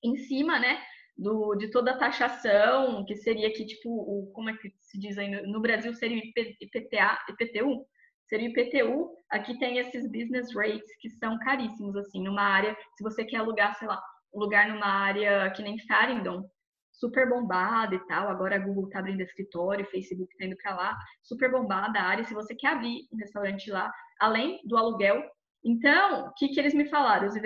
[0.05, 0.81] Em cima, né,
[1.17, 5.19] do, de toda a taxação, que seria aqui, tipo, o, como é que se diz
[5.19, 7.87] aí, no Brasil seria o IPTA, IPTU,
[8.29, 13.03] seria o IPTU, aqui tem esses business rates que são caríssimos, assim, numa área, se
[13.03, 14.01] você quer alugar, sei lá,
[14.35, 16.45] um lugar numa área que nem Farringdon,
[16.93, 20.99] super bombada e tal, agora a Google tá abrindo escritório, Facebook tá indo para lá,
[21.23, 25.23] super bombada a área, se você quer abrir um restaurante lá, além do aluguel,
[25.65, 27.37] então, o que, que eles me falaram, os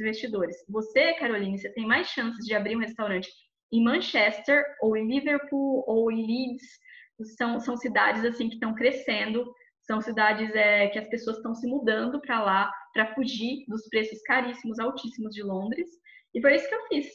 [0.00, 0.56] investidores?
[0.68, 3.28] Você, Caroline, você tem mais chances de abrir um restaurante
[3.72, 6.62] em Manchester, ou em Liverpool, ou em Leeds.
[7.36, 9.52] São, são cidades assim que estão crescendo,
[9.88, 14.20] são cidades é, que as pessoas estão se mudando para lá para fugir dos preços
[14.22, 15.88] caríssimos, altíssimos de Londres.
[16.34, 17.06] E foi isso que eu fiz.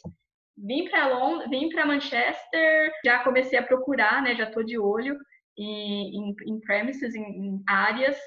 [0.58, 4.36] Vim para Londres, vim para Manchester, já comecei a procurar, né?
[4.36, 5.16] Já estou de olho
[5.56, 8.18] em, em, em premises, em, em áreas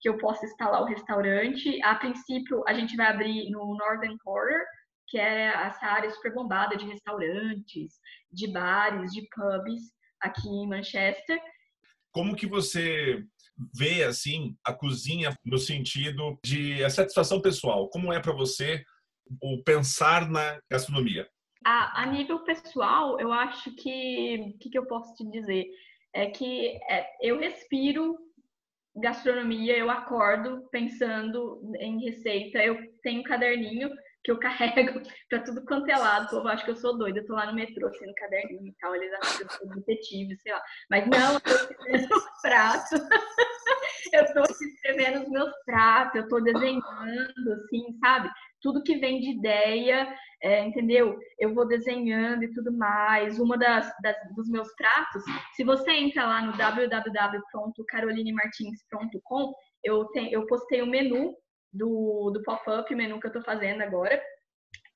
[0.00, 1.80] que eu possa instalar o restaurante.
[1.84, 4.64] A princípio, a gente vai abrir no Northern Quarter,
[5.06, 7.92] que é essa área super bombada de restaurantes,
[8.32, 11.40] de bares, de pubs aqui em Manchester.
[12.10, 13.24] Como que você
[13.74, 17.88] vê assim a cozinha no sentido de a satisfação pessoal?
[17.88, 18.82] Como é para você
[19.40, 21.28] o pensar na gastronomia?
[21.64, 25.66] A, a nível pessoal, eu acho que o que, que, eu posso te dizer
[26.12, 28.18] é que é, eu respiro
[28.96, 32.58] gastronomia, eu acordo pensando em receita.
[32.58, 33.90] Eu tenho um caderninho
[34.24, 36.26] que eu carrego para tudo quanto é lado.
[36.26, 38.68] O povo acha que eu sou doida, eu tô lá no metrô, assim, no caderninho
[38.68, 38.94] e tal.
[38.94, 40.62] Eles acham que eu sou detetive, sei lá.
[40.90, 42.08] Mas não, eu tô escrevendo
[42.42, 42.94] prato.
[44.12, 48.28] eu tô escrevendo os meus pratos, eu estou desenhando, assim, sabe?
[48.60, 51.16] Tudo que vem de ideia, é, entendeu?
[51.38, 53.38] Eu vou desenhando e tudo mais.
[53.38, 55.22] Uma das, das, dos meus pratos,
[55.54, 61.34] se você entra lá no www.carolinemartins.com, eu, tenho, eu postei o um menu
[61.72, 64.22] do, do pop-up, o menu que eu estou fazendo agora.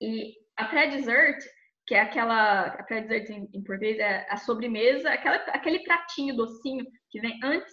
[0.00, 1.38] E a pré-dessert,
[1.86, 2.66] que é aquela.
[2.66, 7.72] A pré-dessert em, em, português é a sobremesa, aquela, aquele pratinho docinho que vem antes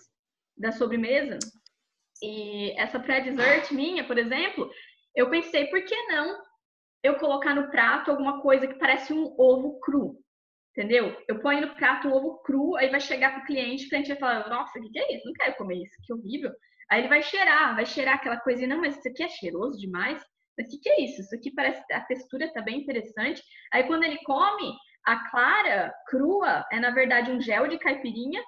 [0.57, 1.37] da sobremesa.
[2.21, 4.69] E essa pré-dessert minha, por exemplo,
[5.15, 6.41] eu pensei, por que não
[7.03, 10.17] eu colocar no prato alguma coisa que parece um ovo cru?
[10.71, 11.15] Entendeu?
[11.27, 14.17] Eu ponho no prato um ovo cru, aí vai chegar pro cliente, o cliente vai
[14.17, 15.25] falar, nossa, o que, que é isso?
[15.25, 16.51] Não quero comer isso, que horrível.
[16.89, 20.23] Aí ele vai cheirar, vai cheirar aquela coisinha, não, mas isso aqui é cheiroso demais.
[20.57, 21.21] Mas o que, que é isso?
[21.21, 23.41] Isso aqui parece, a textura tá bem interessante.
[23.71, 24.73] Aí quando ele come,
[25.05, 28.41] a clara crua é na verdade um gel de caipirinha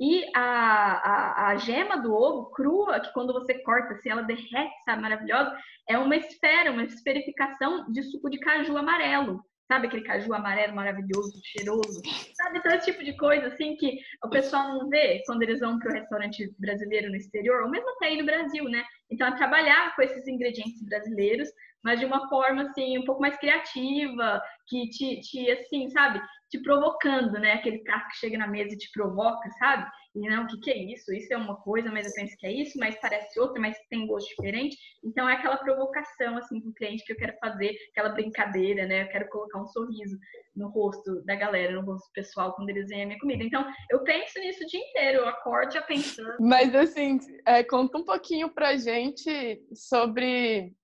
[0.00, 4.74] e a, a, a, gema do ovo crua, que quando você corta, assim, ela derrete,
[4.84, 5.56] sabe, maravilhosa,
[5.88, 9.40] é uma esfera, uma esferificação de suco de caju amarelo.
[9.70, 12.02] Sabe aquele caju amarelo maravilhoso, cheiroso?
[12.34, 15.90] Sabe, esse tipo de coisa, assim, que o pessoal não vê quando eles vão para
[15.90, 18.84] o restaurante brasileiro no exterior, ou mesmo até aí no Brasil, né?
[19.10, 21.48] Então, é trabalhar com esses ingredientes brasileiros,
[21.82, 26.20] mas de uma forma, assim, um pouco mais criativa, que te, te assim, sabe?
[26.50, 27.54] Te provocando, né?
[27.54, 29.88] Aquele prato que chega na mesa e te provoca, sabe?
[30.14, 31.12] E não, o que, que é isso?
[31.12, 34.06] Isso é uma coisa, mas eu penso que é isso, mas parece outra, mas tem
[34.06, 34.76] gosto diferente.
[35.02, 39.04] Então é aquela provocação assim com o cliente que eu quero fazer, aquela brincadeira, né?
[39.04, 40.18] Eu quero colocar um sorriso
[40.54, 43.42] no rosto da galera, no rosto pessoal quando eles veem a minha comida.
[43.42, 46.36] Então eu penso nisso o dia inteiro, eu acordo já pensando.
[46.40, 50.74] Mas assim, é, conta um pouquinho pra gente sobre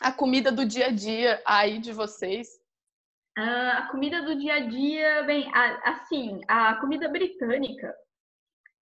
[0.00, 2.48] a comida do dia a dia aí de vocês.
[3.36, 7.94] Uh, a comida do dia a dia, bem, a, assim, a comida britânica,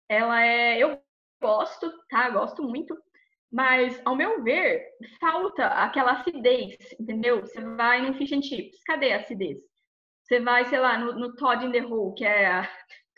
[0.09, 0.77] ela é.
[0.79, 0.99] Eu
[1.41, 2.29] gosto, tá?
[2.29, 2.97] Gosto muito.
[3.51, 4.83] Mas, ao meu ver,
[5.19, 7.41] falta aquela acidez, entendeu?
[7.41, 9.57] Você vai num fish and chips, cadê a acidez?
[10.23, 12.69] Você vai, sei lá, no, no Todd in the Hole, que é a,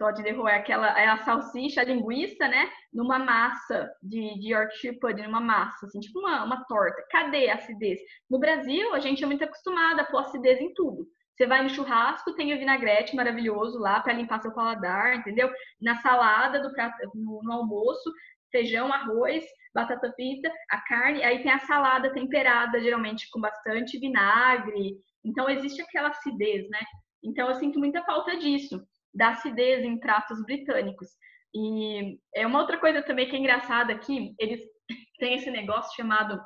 [0.02, 2.72] Todd in the Hole é aquela, é a salsicha, a linguiça, né?
[2.92, 7.06] Numa massa de, de Yorkshire pudding, numa massa, assim, tipo uma, uma torta.
[7.12, 8.00] Cadê a acidez?
[8.30, 11.06] No Brasil, a gente é muito acostumada a pôr acidez em tudo.
[11.36, 15.50] Você vai no churrasco, tem o vinagrete maravilhoso lá para limpar seu paladar, entendeu?
[15.82, 18.12] Na salada do prato, no, almoço,
[18.52, 24.98] feijão, arroz, batata frita, a carne, aí tem a salada temperada, geralmente com bastante vinagre.
[25.24, 26.82] Então existe aquela acidez, né?
[27.24, 28.82] Então eu sinto muita falta disso,
[29.14, 31.08] da acidez em pratos britânicos.
[31.56, 34.62] E é uma outra coisa também que é engraçada aqui, eles
[35.18, 36.40] têm esse negócio chamado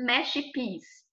[0.00, 1.03] mash peas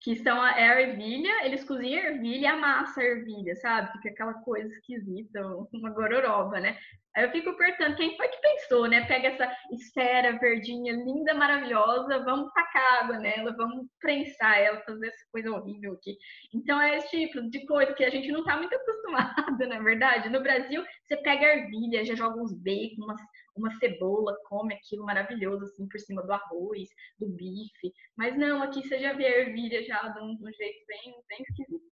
[0.00, 3.92] que são a, é a ervilha, eles cozinham a ervilha e amassam a ervilha, sabe?
[3.92, 6.78] Fica aquela coisa esquisita, uma gororoba, né?
[7.16, 9.04] Aí eu fico perguntando, quem foi que pensou, né?
[9.06, 15.24] Pega essa esfera verdinha, linda, maravilhosa, vamos tacar água nela, vamos prensar ela, fazer essa
[15.32, 16.16] coisa horrível aqui.
[16.54, 19.82] Então é esse tipo de coisa que a gente não tá muito acostumado, na é
[19.82, 20.28] verdade.
[20.28, 23.20] No Brasil, você pega ervilha, já joga uns bacon, umas,
[23.56, 27.92] uma cebola, come aquilo maravilhoso, assim, por cima do arroz, do bife.
[28.16, 31.14] Mas não, aqui você já vê a ervilha já de um, de um jeito bem,
[31.28, 31.88] bem esquisito.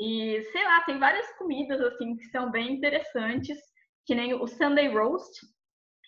[0.00, 3.58] E, sei lá, tem várias comidas, assim, que são bem interessantes,
[4.06, 5.46] que nem o Sunday Roast,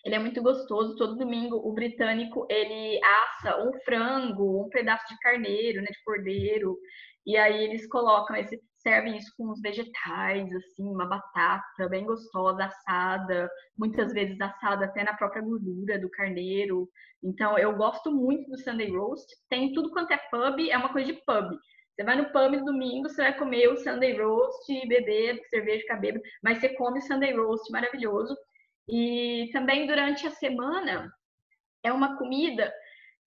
[0.05, 0.95] ele é muito gostoso.
[0.95, 6.77] Todo domingo o britânico ele assa um frango, um pedaço de carneiro, né, de cordeiro,
[7.25, 12.65] e aí eles colocam esse servem isso com os vegetais, assim, uma batata bem gostosa,
[12.65, 16.89] assada, muitas vezes assada até na própria gordura do carneiro.
[17.21, 19.27] Então, eu gosto muito do Sunday Roast.
[19.49, 21.57] Tem tudo quanto é pub, é uma coisa de pub.
[21.99, 25.97] Você vai no pub no domingo, você vai comer o Sunday Roast, beber cerveja, ficar
[25.97, 28.37] bêbado, mas você come Sunday Roast maravilhoso.
[28.87, 31.11] E também durante a semana,
[31.83, 32.73] é uma comida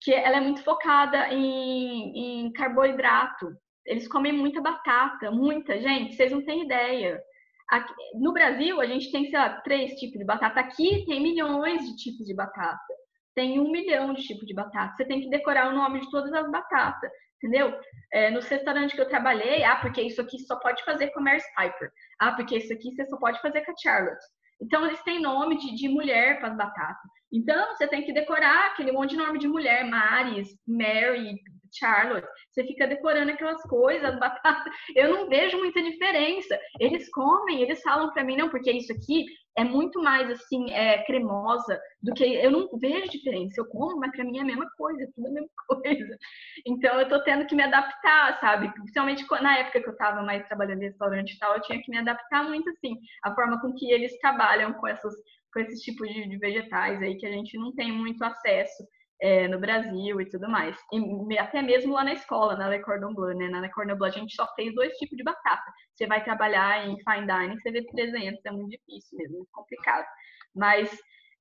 [0.01, 3.55] que ela é muito focada em, em carboidrato.
[3.85, 7.23] Eles comem muita batata, muita, gente, vocês não têm ideia.
[7.69, 10.61] Aqui, no Brasil, a gente tem, sei lá, três tipos de batata.
[10.61, 12.95] Aqui tem milhões de tipos de batata.
[13.35, 14.95] Tem um milhão de tipos de batata.
[14.97, 17.11] Você tem que decorar o nome de todas as batatas,
[17.43, 17.75] entendeu?
[18.13, 21.23] É, no restaurante que eu trabalhei, ah, porque isso aqui só pode fazer com a
[21.23, 21.91] Mary Piper.
[22.21, 24.25] Ah, porque isso aqui você só pode fazer com a Charlotte.
[24.61, 27.11] Então, eles têm nome de, de mulher para as batatas.
[27.33, 31.35] Então, você tem que decorar aquele monte de nome de mulher, Maris, Mary,
[31.73, 34.71] Charlotte, você fica decorando aquelas coisas, batata.
[34.97, 36.59] Eu não vejo muita diferença.
[36.79, 39.25] Eles comem, eles falam para mim, não, porque isso aqui
[39.57, 42.25] é muito mais assim, é, cremosa do que.
[42.25, 43.61] Eu não vejo diferença.
[43.61, 46.19] Eu como, mas para mim é a mesma coisa, tudo a mesma coisa.
[46.67, 48.73] Então eu tô tendo que me adaptar, sabe?
[48.73, 51.91] Principalmente na época que eu tava mais trabalhando em restaurante e tal, eu tinha que
[51.91, 55.15] me adaptar muito assim, a forma com que eles trabalham com essas
[55.53, 58.83] com esses tipos de vegetais aí que a gente não tem muito acesso
[59.23, 60.77] é, no Brasil e tudo mais.
[60.93, 63.49] E até mesmo lá na escola, na Le Cordon Bleu, né?
[63.49, 65.63] Na Le Cordon Bleu a gente só fez dois tipos de batata.
[65.95, 70.05] Você vai trabalhar em fine dining, você vê 300, é muito difícil mesmo, muito complicado.
[70.53, 70.91] Mas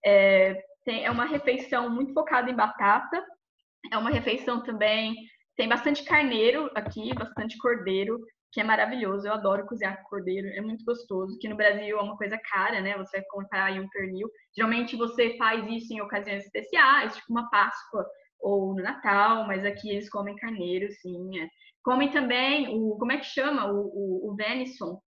[0.06, 3.26] é, tem, é uma refeição muito focada em batata,
[3.92, 5.16] é uma refeição também,
[5.58, 8.20] tem bastante carneiro aqui, bastante cordeiro,
[8.52, 9.28] que é maravilhoso.
[9.28, 11.38] Eu adoro cozinhar cordeiro, é muito gostoso.
[11.40, 12.98] Que no Brasil é uma coisa cara, né?
[12.98, 14.30] Você vai comprar aí um pernil.
[14.56, 18.06] Geralmente você faz isso em ocasiões especiais, tipo uma Páscoa
[18.40, 21.40] ou no Natal, mas aqui eles comem carneiro, sim.
[21.40, 21.48] É.
[21.84, 23.72] Comem também o, como é que chama?
[23.72, 25.00] O, o, o venison,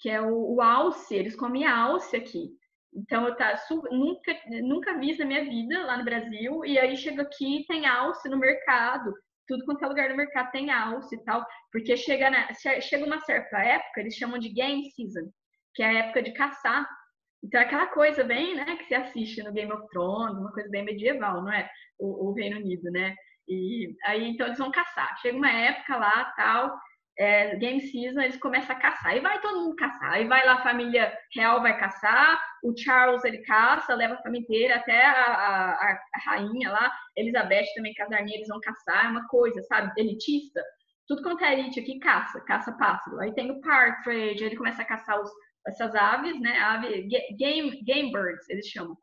[0.00, 1.14] que é o, o alce.
[1.14, 2.50] Eles comem alce aqui.
[2.94, 3.54] Então eu tá,
[3.90, 6.64] nunca, nunca vi isso na minha vida lá no Brasil.
[6.64, 9.12] E aí chego aqui tem alce no mercado
[9.46, 12.48] tudo quanto é lugar do mercado tem alce e tal, porque chega, na,
[12.80, 15.30] chega uma certa época, eles chamam de game season,
[15.74, 16.88] que é a época de caçar.
[17.42, 20.68] Então é aquela coisa bem, né, que se assiste no Game of Thrones, uma coisa
[20.70, 21.68] bem medieval, não é?
[21.98, 23.14] O, o Reino Unido, né?
[23.48, 25.18] E aí então eles vão caçar.
[25.20, 26.78] Chega uma época lá, tal,
[27.18, 29.16] é, game season, eles começam a caçar.
[29.16, 30.12] E vai todo mundo caçar.
[30.12, 34.44] Aí vai lá a família real vai caçar, o Charles ele caça, leva a família
[34.44, 39.26] inteira, até a, a, a rainha lá, Elizabeth também, casarninha, eles vão caçar, é uma
[39.26, 40.62] coisa, sabe, elitista.
[41.08, 43.18] Tudo quanto é elite aqui caça, caça pássaro.
[43.20, 45.30] Aí tem o partridge, ele começa a caçar os,
[45.66, 48.96] essas aves, né, ave, game, game birds, eles chamam.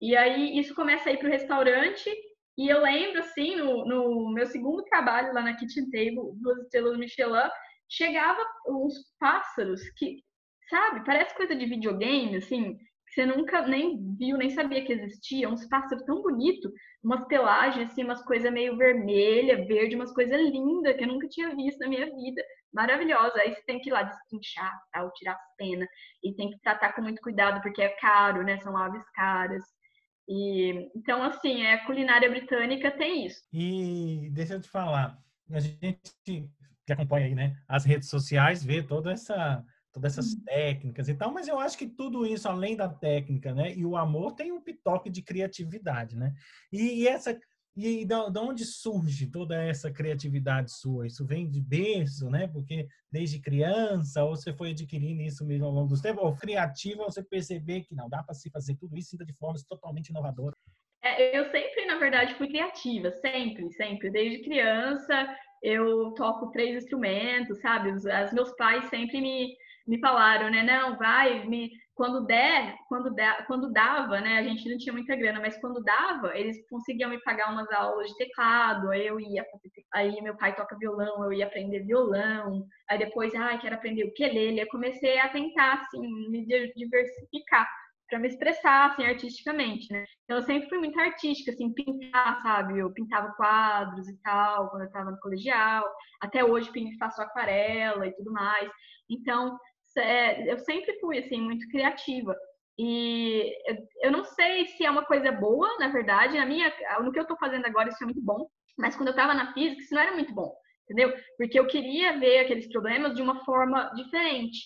[0.00, 2.10] E aí isso começa a ir para o restaurante
[2.56, 6.98] e eu lembro, assim, no, no, meu segundo trabalho lá na Kitchen Table, duas estrelas
[6.98, 7.48] Michelin,
[7.88, 10.22] chegava uns pássaros que,
[10.68, 12.76] sabe, parece coisa de videogame, assim,
[13.12, 16.72] você nunca nem viu, nem sabia que existia, uns pássaros tão bonitos,
[17.04, 21.54] umas pelagens, assim, umas coisas meio vermelha, verde, umas coisas lindas que eu nunca tinha
[21.54, 22.42] visto na minha vida.
[22.72, 23.38] Maravilhosa.
[23.38, 25.88] Aí você tem que ir lá destrinchar, tal, tirar as penas,
[26.24, 28.58] e tem que tratar com muito cuidado, porque é caro, né?
[28.60, 29.62] São aves caras.
[30.26, 33.42] E, então, assim, a culinária britânica tem isso.
[33.52, 35.18] E deixa eu te falar,
[35.50, 36.48] a gente que
[36.90, 39.62] acompanha aí, né, as redes sociais vê toda essa
[39.92, 40.44] todas essas uhum.
[40.44, 43.96] técnicas e tal, mas eu acho que tudo isso, além da técnica, né, e o
[43.96, 46.32] amor, tem um pitoque de criatividade, né?
[46.72, 47.38] E, e essa
[47.74, 51.06] e de onde surge toda essa criatividade sua?
[51.06, 52.46] Isso vem de berço, né?
[52.46, 57.04] Porque desde criança, ou você foi adquirindo isso mesmo ao longo dos tempos, ou criativa,
[57.04, 60.54] você perceber que não dá para se fazer tudo isso ainda de forma totalmente inovadora.
[61.02, 64.10] É, eu sempre, na verdade, fui criativa, sempre, sempre.
[64.10, 67.90] Desde criança, eu toco três instrumentos, sabe?
[67.90, 70.62] Os, os meus pais sempre me, me falaram, né?
[70.62, 74.38] Não, vai, me quando der, quando, der, quando dava, né?
[74.38, 78.08] A gente não tinha muita grana, mas quando dava, eles conseguiam me pagar umas aulas
[78.08, 79.44] de teclado, aí eu ia
[79.92, 84.04] aí meu pai toca violão, eu ia aprender violão, aí depois, ai, ah, quero aprender
[84.04, 87.68] o ukulele, eu comecei a tentar, assim, me diversificar
[88.08, 90.04] para me expressar, assim, artisticamente, né?
[90.24, 92.78] Então, eu sempre fui muito artística, assim, pintar, sabe?
[92.78, 95.82] Eu pintava quadros e tal, quando eu estava no colegial,
[96.20, 98.70] até hoje faço aquarela e tudo mais.
[99.08, 99.58] Então,
[99.96, 102.36] eu sempre fui assim muito criativa.
[102.78, 103.54] E
[104.02, 107.22] eu não sei se é uma coisa boa, na verdade, na minha, no que eu
[107.22, 110.00] estou fazendo agora isso é muito bom, mas quando eu estava na física isso não
[110.00, 110.52] era muito bom,
[110.84, 111.14] entendeu?
[111.36, 114.58] Porque eu queria ver aqueles problemas de uma forma diferente.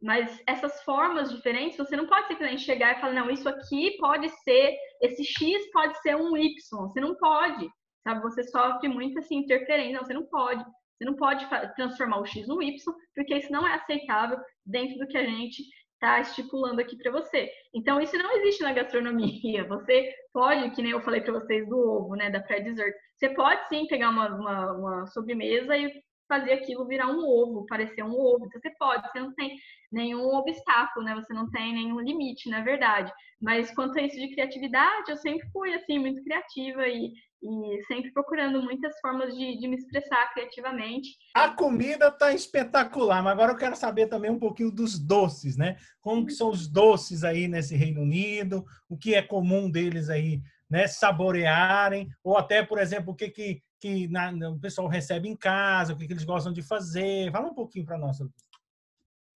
[0.00, 4.28] Mas essas formas diferentes, você não pode simplesmente chegar e falar, não, isso aqui pode
[4.44, 6.54] ser, esse X pode ser um Y.
[6.82, 7.68] Você não pode,
[8.04, 8.22] sabe?
[8.22, 9.98] Você sofre muito assim, interferência.
[9.98, 10.64] Não, você não pode.
[10.98, 15.06] Você não pode transformar o X no Y, porque isso não é aceitável dentro do
[15.06, 15.62] que a gente
[15.94, 17.50] está estipulando aqui para você.
[17.72, 19.64] Então, isso não existe na gastronomia.
[19.66, 23.68] Você pode, que nem eu falei para vocês do ovo, né, da pré-dessert, você pode
[23.68, 25.92] sim pegar uma, uma, uma, sobremesa e
[26.28, 28.46] fazer aquilo virar um ovo, parecer um ovo.
[28.46, 29.56] Então, você pode, você não tem
[29.90, 31.14] nenhum obstáculo, né?
[31.14, 33.12] Você não tem nenhum limite, na verdade.
[33.40, 38.12] Mas quanto a isso de criatividade, eu sempre fui, assim, muito criativa e e sempre
[38.12, 41.10] procurando muitas formas de, de me expressar criativamente.
[41.34, 45.76] A comida tá espetacular, mas agora eu quero saber também um pouquinho dos doces, né?
[46.00, 48.64] Como que são os doces aí nesse Reino Unido?
[48.88, 50.86] O que é comum deles aí, né?
[50.88, 55.92] Saborearem ou até, por exemplo, o que que, que na, o pessoal recebe em casa,
[55.92, 57.30] o que, que eles gostam de fazer?
[57.30, 58.18] Fala um pouquinho para nós.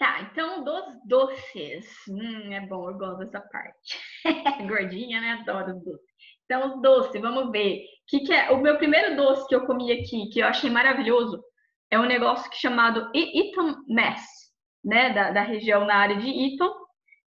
[0.02, 4.00] Tá, então dos doces, hum, é bom, eu gosto dessa parte.
[4.66, 5.30] Gordinha, né?
[5.34, 6.02] Adoro doce.
[6.44, 7.84] Então, os doces, vamos ver.
[8.08, 8.50] Que que é?
[8.50, 11.40] O meu primeiro doce que eu comi aqui, que eu achei maravilhoso,
[11.88, 14.24] é um negócio que é chamado Eton Mess,
[14.84, 15.10] né?
[15.10, 16.74] Da, da região na área de Eton.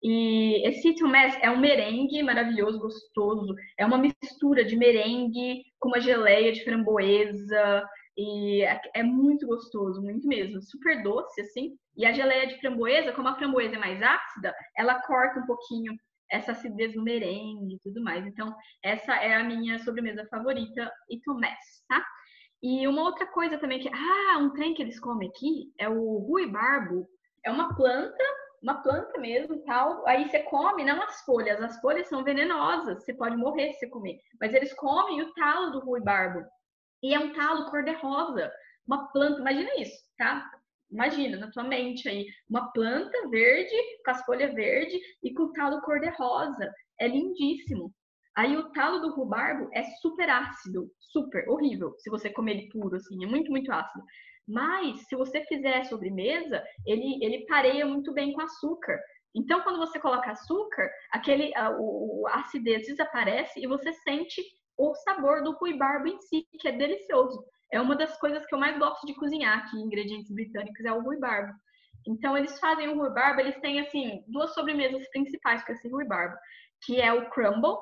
[0.02, 3.54] E esse Eton Mess é um merengue maravilhoso, gostoso.
[3.78, 7.84] É uma mistura de merengue com uma geleia de framboesa.
[8.16, 10.62] E é, é muito gostoso, muito mesmo.
[10.62, 11.76] Super doce, assim.
[11.96, 15.94] E a geleia de framboesa, como a framboesa é mais ácida, ela corta um pouquinho
[16.30, 18.26] essa acidez no merengue e tudo mais.
[18.26, 22.04] Então, essa é a minha sobremesa favorita e tomés, tá?
[22.62, 26.18] E uma outra coisa também que, ah, um trem que eles comem aqui é o
[26.18, 27.06] ruibarbo.
[27.44, 28.24] É uma planta,
[28.62, 30.06] uma planta mesmo, tal.
[30.06, 34.18] Aí você come não as folhas, as folhas são venenosas, você pode morrer se comer.
[34.40, 36.44] Mas eles comem o talo do ruibarbo.
[37.02, 38.50] E é um talo cor-de-rosa,
[38.86, 40.48] uma planta, imagina isso, tá?
[40.90, 43.74] Imagina na tua mente aí, uma planta verde,
[44.04, 46.72] com as folhas verdes e com o talo cor-de-rosa.
[47.00, 47.92] É lindíssimo.
[48.36, 52.96] Aí o talo do rubarbo é super ácido, super horrível, se você comer ele puro,
[52.96, 54.04] assim, é muito, muito ácido.
[54.46, 58.98] Mas, se você fizer sobremesa, ele, ele pareia muito bem com açúcar.
[59.34, 64.40] Então, quando você coloca açúcar, aquele, a, o, a acidez desaparece e você sente
[64.78, 67.44] o sabor do ruibarbo em si, que é delicioso.
[67.72, 71.02] É uma das coisas que eu mais gosto de cozinhar aqui, ingredientes britânicos, é o
[71.02, 71.52] ruibarbo.
[72.06, 76.36] Então, eles fazem o ruibarbo, eles têm, assim, duas sobremesas principais com esse ruibarbo,
[76.84, 77.76] que é o crumble,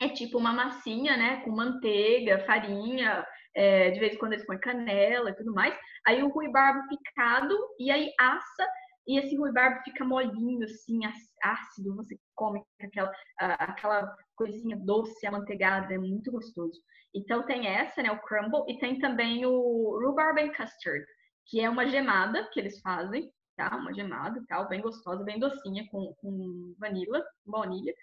[0.00, 3.24] é tipo uma massinha, né, com manteiga, farinha,
[3.54, 5.74] é, de vez em quando eles põem canela e tudo mais.
[6.06, 8.68] Aí o ruibarbo picado, e aí assa,
[9.06, 11.00] e esse ruibarbo fica molinho, assim,
[11.42, 16.80] ácido, você come aquela, aquela coisinha doce, amanteigada, é muito gostoso.
[17.14, 21.04] Então tem essa, né, o crumble, e tem também o rhubarb and custard,
[21.46, 23.76] que é uma gemada que eles fazem, tá?
[23.76, 27.94] Uma gemada e tal, bem gostosa, bem docinha, com, com vanila, baunilha.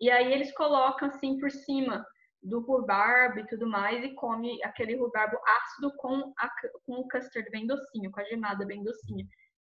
[0.00, 2.04] E aí eles colocam assim por cima
[2.42, 6.50] do rhubarb e tudo mais e come aquele rhubarbo ácido com, a,
[6.86, 9.26] com o custard bem docinho, com a gemada bem docinha,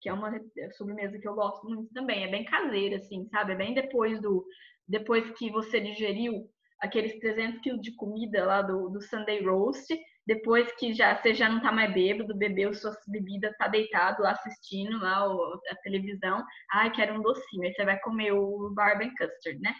[0.03, 0.29] que é uma
[0.73, 2.25] sobremesa que eu gosto muito também.
[2.25, 3.53] É bem caseira, assim, sabe?
[3.53, 4.45] É bem depois do
[4.85, 6.43] depois que você digeriu
[6.81, 9.87] aqueles 300 quilos de comida lá do, do Sunday Roast,
[10.27, 14.31] depois que já você já não tá mais bêbado, bebeu suas bebidas, tá deitado lá
[14.31, 16.43] assistindo lá o, a televisão,
[16.73, 19.73] ai, quero um docinho, aí você vai comer o barbecue custard, né?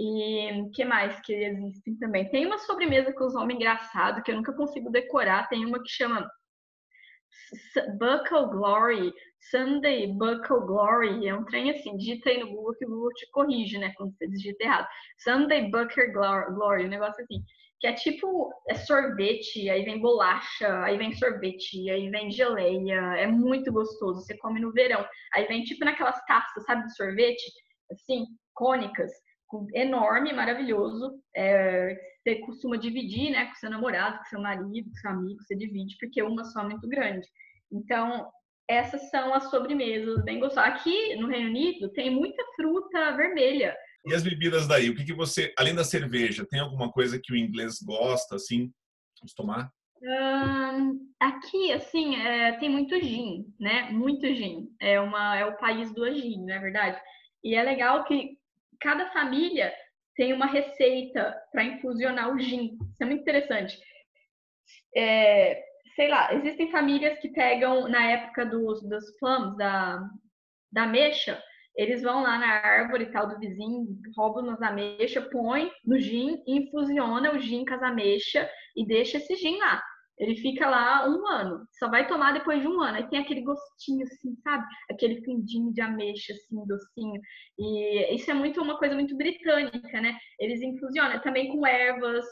[0.00, 2.30] E que mais que existem também?
[2.30, 5.90] Tem uma sobremesa com os nomes engraçados que eu nunca consigo decorar, tem uma que
[5.90, 6.26] chama
[7.98, 9.12] Buckle Glory,
[9.50, 13.30] Sunday Buckle Glory, é um trem assim, digita aí no Google que o Google te
[13.30, 14.88] corrige, né, quando você digita errado.
[15.18, 17.42] Sunday Buckle Glory, um negócio assim,
[17.80, 23.26] que é tipo, é sorvete, aí vem bolacha, aí vem sorvete, aí vem geleia, é
[23.26, 25.06] muito gostoso, você come no verão.
[25.32, 27.44] Aí vem tipo naquelas taças, sabe, de sorvete,
[27.92, 29.12] assim, cônicas,
[29.74, 31.20] enorme, maravilhoso.
[31.34, 35.56] É, você costuma dividir, né, com seu namorado, com seu marido, com seu amigo, você
[35.56, 37.26] divide, porque uma só é muito grande.
[37.72, 38.30] Então,
[38.68, 40.72] essas são as sobremesas bem gostosas.
[40.72, 43.74] Aqui no Reino Unido tem muita fruta vermelha.
[44.04, 44.90] E as bebidas daí?
[44.90, 48.70] O que, que você, além da cerveja, tem alguma coisa que o inglês gosta, assim,
[49.24, 49.70] de tomar?
[51.18, 53.90] aqui, assim, é, tem muito gin, né?
[53.90, 54.68] Muito gin.
[54.80, 57.00] É, uma, é o país do gin, não é verdade?
[57.42, 58.38] E é legal que
[58.80, 59.72] cada família
[60.16, 62.76] tem uma receita para infusionar o gin.
[62.92, 63.78] Isso é muito interessante.
[64.96, 65.62] É,
[65.94, 70.00] sei lá, existem famílias que pegam na época dos, dos plums, da,
[70.72, 71.42] da ameixa,
[71.78, 77.32] eles vão lá na árvore tal do vizinho, roubam as ameixas, põe no gin, infusiona
[77.32, 79.80] o gin com as ameixas e deixa esse gin lá.
[80.18, 82.96] Ele fica lá um ano, só vai tomar depois de um ano.
[82.98, 84.64] Aí tem aquele gostinho, assim, sabe?
[84.90, 87.20] Aquele fundinho de ameixa, assim, docinho.
[87.58, 90.16] E isso é muito uma coisa muito britânica, né?
[90.40, 92.24] Eles infusionam também com ervas.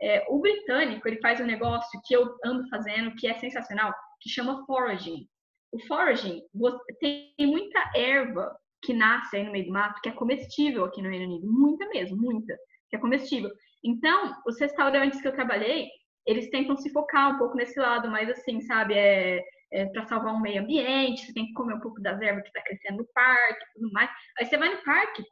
[0.00, 4.30] É, o britânico, ele faz um negócio que eu ando fazendo, que é sensacional, que
[4.30, 5.26] chama foraging.
[5.72, 6.42] O foraging,
[7.00, 11.08] tem muita erva que nasce aí no meio do mato, que é comestível aqui no
[11.08, 11.46] Reino Unido.
[11.50, 12.56] Muita mesmo, muita,
[12.88, 13.50] que é comestível.
[13.82, 15.88] Então, os restaurantes que eu trabalhei,
[16.26, 20.34] eles tentam se focar um pouco nesse lado, mas assim, sabe, é, é para salvar
[20.34, 23.08] o meio ambiente, você tem que comer um pouco das ervas que está crescendo no
[23.12, 24.10] parque tudo mais.
[24.38, 25.24] Aí você vai no parque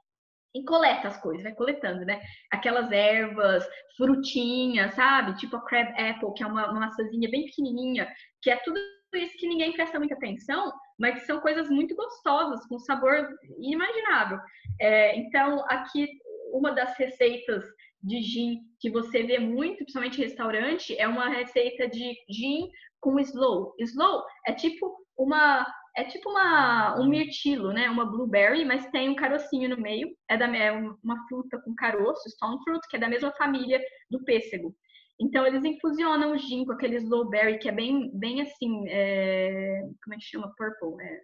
[0.54, 2.20] e coleta as coisas, vai coletando, né?
[2.50, 3.66] Aquelas ervas,
[3.96, 5.36] frutinhas, sabe?
[5.36, 8.12] Tipo a crab apple, que é uma, uma maçãzinha bem pequenininha,
[8.42, 8.78] que é tudo
[9.14, 13.28] isso que ninguém presta muita atenção, mas que são coisas muito gostosas, com sabor
[13.58, 14.38] inimaginável.
[14.80, 16.08] É, então, aqui,
[16.52, 17.64] uma das receitas
[18.02, 22.68] de gin que você vê muito, principalmente em restaurante, é uma receita de gin
[23.00, 23.74] com slow.
[23.78, 27.88] Slow é tipo uma é tipo uma um mirtilo, né?
[27.90, 30.08] Uma blueberry, mas tem um carocinho no meio.
[30.28, 33.80] É da é uma fruta com caroço, stone fruit, que é da mesma família
[34.10, 34.74] do pêssego.
[35.20, 40.14] Então eles infusionam o gin com aquele slowberry que é bem bem assim, é, como
[40.14, 40.52] é que chama?
[40.56, 41.20] Purple, é,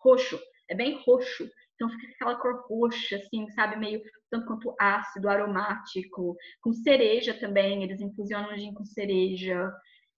[0.00, 0.38] roxo.
[0.68, 1.48] É bem roxo.
[1.76, 3.76] Então fica aquela cor roxa, assim, sabe?
[3.76, 4.00] Meio
[4.30, 6.34] tanto quanto ácido, aromático.
[6.60, 9.70] Com cereja também, eles infusionam o gin com cereja.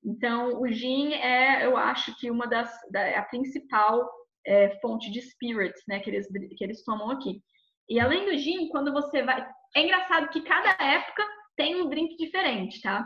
[0.04, 4.08] Então, o gin é, eu acho que uma das, da, a principal
[4.46, 7.42] é, fonte de spirits, né, que eles, que eles tomam aqui.
[7.88, 9.46] E além do gin, quando você vai.
[9.76, 11.22] É engraçado que cada época
[11.56, 13.04] tem um drink diferente, tá?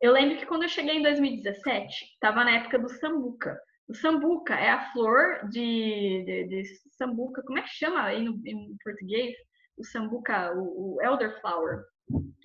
[0.00, 3.56] Eu lembro que quando eu cheguei em 2017, estava na época do sambuca.
[3.88, 6.62] O sambuca é a flor de, de, de
[6.96, 9.34] sambuca, como é que chama aí no, em português?
[9.76, 11.82] O sambuca, o, o elderflower.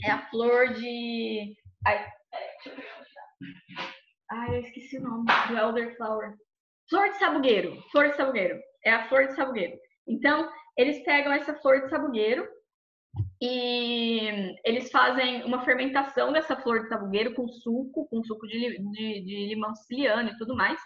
[0.04, 1.56] É a flor de.
[1.86, 2.08] Ai,
[4.32, 6.36] Ai, eu esqueci o nome do elderflower.
[6.90, 7.82] Flor de sabugueiro.
[7.92, 8.60] Flor de sabugueiro.
[8.86, 9.78] É a flor de sabugueiro.
[10.08, 12.48] Então, eles pegam essa flor de sabugueiro
[13.42, 19.22] e eles fazem uma fermentação dessa flor de sabugueiro com suco, com suco de, de,
[19.22, 20.80] de limão siciliano e tudo mais.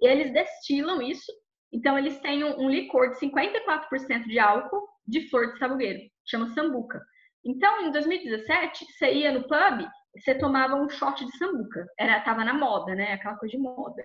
[0.00, 1.32] E eles destilam isso.
[1.72, 6.48] Então, eles têm um, um licor de 54% de álcool de flor de sabugueiro, chama
[6.48, 7.00] sambuca.
[7.44, 11.86] Então, em 2017, você ia no pub, você tomava um shot de sambuca.
[11.98, 13.12] Era, tava na moda, né?
[13.12, 14.02] Aquela coisa de moda.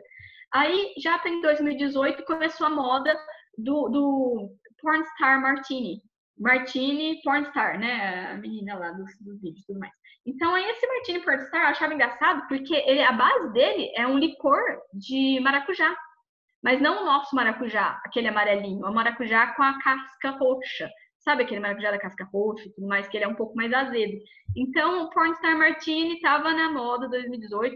[0.54, 3.18] Aí, já em 2018, começou a moda
[3.58, 6.02] do, do Pornstar Martini.
[6.38, 8.32] Martini Pornstar, né?
[8.32, 9.12] A menina lá dos,
[9.42, 9.94] vídeos e tudo mais.
[10.26, 14.60] Então, esse Martini Pornstar eu achava engraçado porque ele, a base dele é um licor
[14.94, 15.96] de maracujá.
[16.64, 20.90] Mas não o nosso maracujá, aquele amarelinho, o maracujá com a casca roxa.
[21.20, 23.72] Sabe aquele maracujá da casca roxa e tudo mais, que ele é um pouco mais
[23.72, 24.18] azedo.
[24.56, 27.76] Então, o Pornstar Martini estava na moda 2018,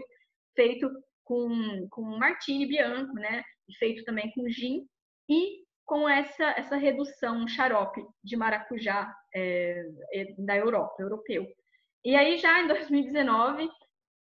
[0.56, 0.90] feito
[1.24, 3.44] com, com Martini Bianco, né?
[3.78, 4.84] Feito também com gin.
[5.28, 11.44] E com essa, essa redução xarope de maracujá é, é, da Europa, europeu.
[12.04, 13.68] E aí já em 2019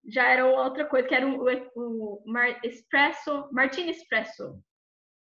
[0.07, 1.45] já era outra coisa, que era o,
[1.75, 4.59] o, o Mar, Espresso, Martini Espresso,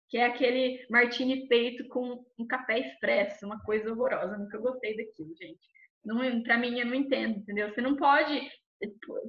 [0.09, 5.33] que é aquele martini feito com um café expresso, uma coisa horrorosa, nunca gostei daquilo,
[5.41, 5.61] gente.
[6.05, 7.73] Não, para mim eu não entendo, entendeu?
[7.73, 8.51] Você não pode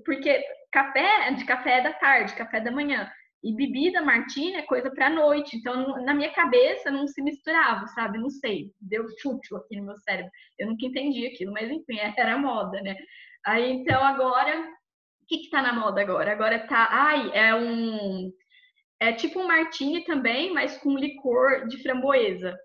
[0.04, 3.08] porque café de café é da tarde, café da manhã.
[3.44, 5.58] E bebida martini é coisa para noite.
[5.58, 8.18] Então, na minha cabeça, não se misturava, sabe?
[8.18, 8.72] Não sei.
[8.80, 10.32] Deu chute aqui no meu cérebro.
[10.58, 12.96] Eu nunca entendi aquilo, mas enfim, era moda, né?
[13.46, 14.60] Aí, então, agora.
[15.22, 16.32] O que que tá na moda agora?
[16.32, 16.88] Agora tá.
[16.92, 18.32] Ai, é um.
[19.00, 22.58] É tipo um martini também, mas com licor de framboesa.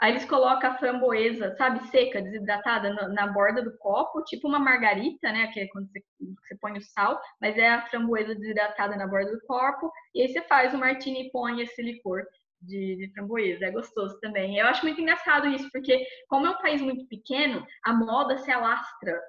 [0.00, 4.58] Aí eles colocam a framboesa, sabe, seca, desidratada na, na, borda do copo, tipo uma
[4.58, 5.48] margarita, né?
[5.48, 9.30] Que é quando você, você, põe o sal, mas é a framboesa desidratada na borda
[9.30, 9.92] do copo.
[10.14, 12.22] E aí você faz o martini e põe esse licor
[12.62, 13.66] de, de framboesa.
[13.66, 14.56] É gostoso também.
[14.56, 18.50] Eu acho muito engraçado isso, porque como é um país muito pequeno, a moda se
[18.50, 19.20] alastra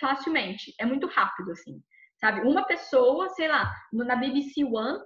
[0.00, 0.74] facilmente.
[0.80, 1.82] É muito rápido, assim.
[2.18, 2.40] Sabe?
[2.40, 4.98] Uma pessoa, sei lá, na BBC One,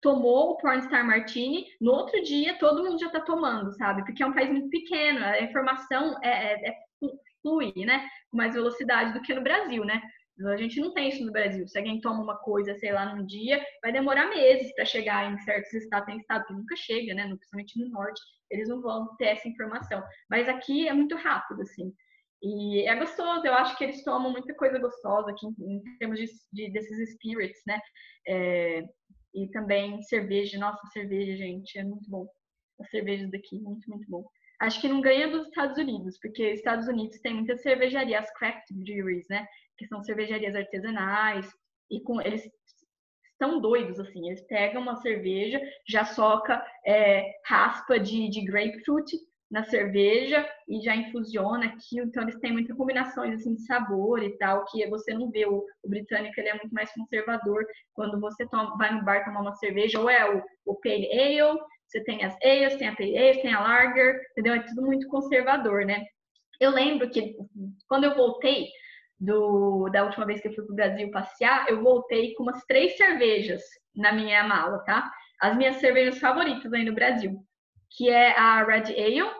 [0.00, 4.04] tomou o Pornstar Martini, no outro dia todo mundo já está tomando, sabe?
[4.04, 6.74] Porque é um país muito pequeno, a informação é, é, é
[7.42, 8.08] flui, né?
[8.30, 10.00] Com mais velocidade do que no Brasil, né?
[10.46, 11.66] A gente não tem isso no Brasil.
[11.66, 15.38] Se alguém toma uma coisa, sei lá, num dia, vai demorar meses para chegar em
[15.38, 16.06] certos estados.
[16.06, 17.26] Tem estado que nunca chega, né?
[17.26, 20.00] Principalmente no norte, eles não vão ter essa informação.
[20.30, 21.92] Mas aqui é muito rápido, assim.
[22.40, 26.26] E é gostoso, eu acho que eles tomam muita coisa gostosa aqui em, termos de,
[26.52, 27.80] de desses spirits, né?
[28.28, 28.84] É,
[29.34, 30.58] e também cerveja.
[30.58, 32.26] Nossa, cerveja, gente, é muito bom.
[32.80, 34.24] As cervejas daqui, muito, muito bom.
[34.60, 38.32] Acho que não ganha dos Estados Unidos, porque os Estados Unidos tem muita cervejaria, as
[38.34, 39.46] craft breweries, né?
[39.76, 41.48] Que são cervejarias artesanais.
[41.90, 42.42] E com eles
[43.32, 44.28] estão doidos, assim.
[44.28, 49.16] Eles pegam uma cerveja, já soca é, raspa de, de grapefruit
[49.50, 52.06] na cerveja e já infusiona aquilo.
[52.06, 55.46] Então, eles têm muitas combinações assim, de sabor e tal, que você não vê.
[55.46, 57.64] O, o britânico ele é muito mais conservador.
[57.94, 61.58] Quando você toma, vai no bar tomar uma cerveja, ou é o, o Pale Ale,
[61.86, 64.54] você tem as ales, tem a Pale Ale, tem a Lager, entendeu?
[64.54, 66.04] É tudo muito conservador, né?
[66.60, 67.36] Eu lembro que
[67.88, 68.68] quando eu voltei
[69.18, 72.62] do, da última vez que eu fui para o Brasil passear, eu voltei com umas
[72.64, 73.62] três cervejas
[73.94, 75.10] na minha mala, tá?
[75.40, 77.47] As minhas cervejas favoritas aí no Brasil
[77.90, 79.30] que é a Red Ale,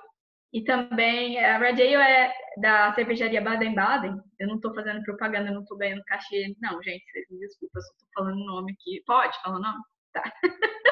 [0.53, 4.16] e também a Red Ale é da cervejaria Baden-Baden.
[4.38, 6.55] Eu não estou fazendo propaganda, não estou ganhando cachê.
[6.61, 9.03] Não, gente, me desculpa, eu só estou falando o nome aqui.
[9.07, 9.82] Pode falar o nome?
[10.12, 10.22] Tá.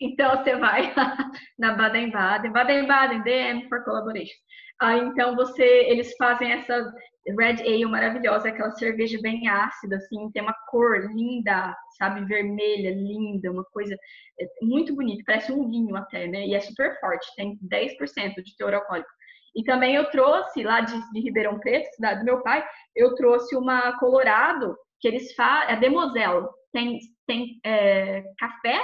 [0.00, 0.92] então você vai
[1.58, 4.36] na Baden-Baden, Baden-Baden, DM for Collaboration.
[4.80, 6.92] Aí então você, eles fazem essa
[7.26, 13.50] Red Ale maravilhosa, aquela cerveja bem ácida, assim, tem uma cor linda, sabe, vermelha, linda,
[13.50, 13.96] uma coisa
[14.38, 16.46] é, muito bonita, parece um vinho até, né?
[16.46, 19.08] E é super forte, tem 10% de teor alcoólico.
[19.56, 22.62] E também eu trouxe lá de, de, Ribeirão Preto, cidade do meu pai,
[22.94, 28.80] eu trouxe uma Colorado, que eles fazem, é Demosel, tem, tem é, café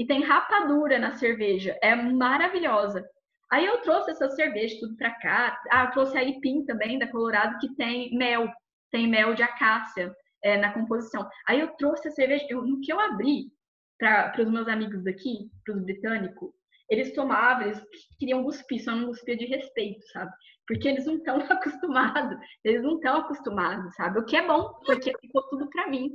[0.00, 3.06] e tem rapadura na cerveja, é maravilhosa.
[3.52, 5.60] Aí eu trouxe essa cerveja tudo para cá.
[5.70, 8.50] Ah, trouxe a Ipim também, da Colorado, que tem mel,
[8.90, 10.10] tem mel de acácia
[10.42, 11.28] é, na composição.
[11.46, 13.52] Aí eu trouxe a cerveja, eu, no que eu abri
[13.98, 16.50] para os meus amigos daqui, para os britânicos,
[16.88, 17.82] eles tomavam, eles
[18.18, 20.32] queriam cuspir, só não cuspia de respeito, sabe?
[20.70, 24.20] Porque eles não estão acostumados, eles não estão acostumados, sabe?
[24.20, 26.08] O que é bom, porque ficou tudo para mim,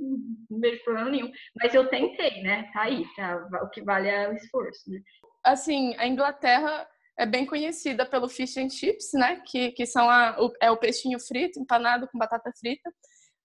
[0.50, 1.30] não vejo problema nenhum.
[1.62, 2.72] Mas eu tentei, né?
[2.72, 3.36] Tá aí, tá?
[3.62, 5.02] o que vale é o esforço, né?
[5.44, 6.88] Assim, a Inglaterra
[7.20, 9.42] é bem conhecida pelo fish and chips, né?
[9.46, 12.90] Que, que são a, o, é o peixinho frito, empanado com batata frita.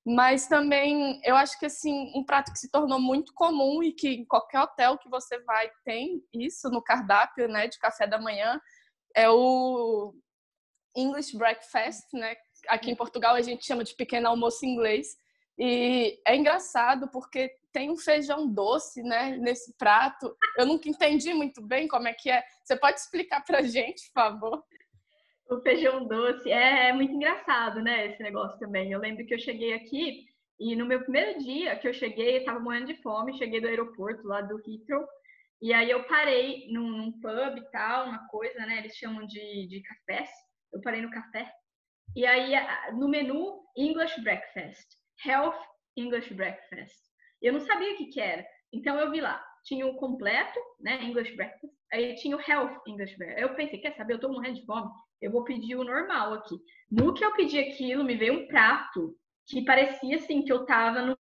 [0.07, 4.09] Mas também eu acho que assim um prato que se tornou muito comum e que
[4.11, 8.61] em qualquer hotel que você vai tem isso no cardápio, né, de café da manhã,
[9.15, 10.15] é o
[10.97, 12.36] English breakfast, né?
[12.68, 15.16] Aqui em Portugal a gente chama de pequeno almoço inglês.
[15.59, 20.34] E é engraçado porque tem um feijão doce, né, nesse prato.
[20.57, 22.43] Eu nunca entendi muito bem como é que é.
[22.64, 24.64] Você pode explicar pra gente, por favor?
[25.49, 28.91] O feijão doce é, é muito engraçado, né, esse negócio também.
[28.91, 30.26] Eu lembro que eu cheguei aqui
[30.61, 33.66] e no meu primeiro dia que eu cheguei, eu tava morrendo de fome, cheguei do
[33.66, 35.07] aeroporto lá do Heathrow,
[35.61, 39.66] e aí eu parei num, num pub e tal, uma coisa, né, eles chamam de,
[39.66, 40.28] de cafés.
[40.73, 41.51] Eu parei no café.
[42.16, 42.53] E aí
[42.93, 45.59] no menu English Breakfast, Health
[45.97, 46.99] English Breakfast.
[47.41, 48.45] Eu não sabia o que, que era.
[48.73, 53.16] Então eu vi lá, tinha o completo, né, English Breakfast, aí tinha o Health English
[53.16, 53.43] Breakfast.
[53.43, 54.89] Eu pensei, quer saber, eu tô morrendo de fome,
[55.21, 56.57] eu vou pedir o normal aqui.
[56.91, 59.16] No que eu pedi aquilo, me veio um prato
[59.47, 61.16] que parecia assim que eu tava no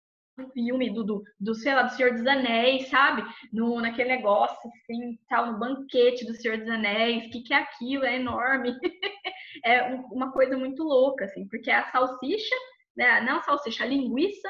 [0.53, 3.23] filme do, do, do, sei lá, do Senhor dos Anéis, sabe?
[3.53, 7.27] No, naquele negócio, assim, tal, no banquete do Senhor dos Anéis.
[7.27, 8.03] O que, que é aquilo?
[8.03, 8.75] É enorme.
[9.63, 12.55] é uma coisa muito louca, assim, porque a salsicha,
[12.95, 13.21] né?
[13.21, 14.49] Não a salsicha, a linguiça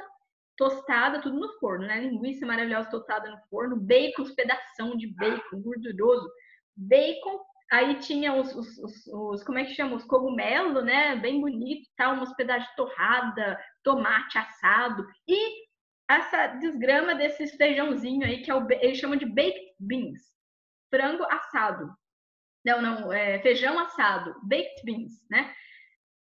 [0.58, 2.00] tostada, tudo no forno, né?
[2.00, 6.30] Linguiça maravilhosa tostada no forno, bacon, os pedação de bacon gorduroso,
[6.76, 7.40] bacon.
[7.72, 9.96] Aí tinha os, os, os, os como é que chama?
[9.96, 11.16] Os cogumelos, né?
[11.16, 15.66] Bem bonito, tal, umas pedaços de torrada, tomate assado e
[16.10, 20.22] essa desgrama desses feijãozinho aí que é o eles chamam de baked beans,
[20.90, 21.92] frango assado.
[22.66, 25.54] Não, não, é feijão assado, baked beans, né?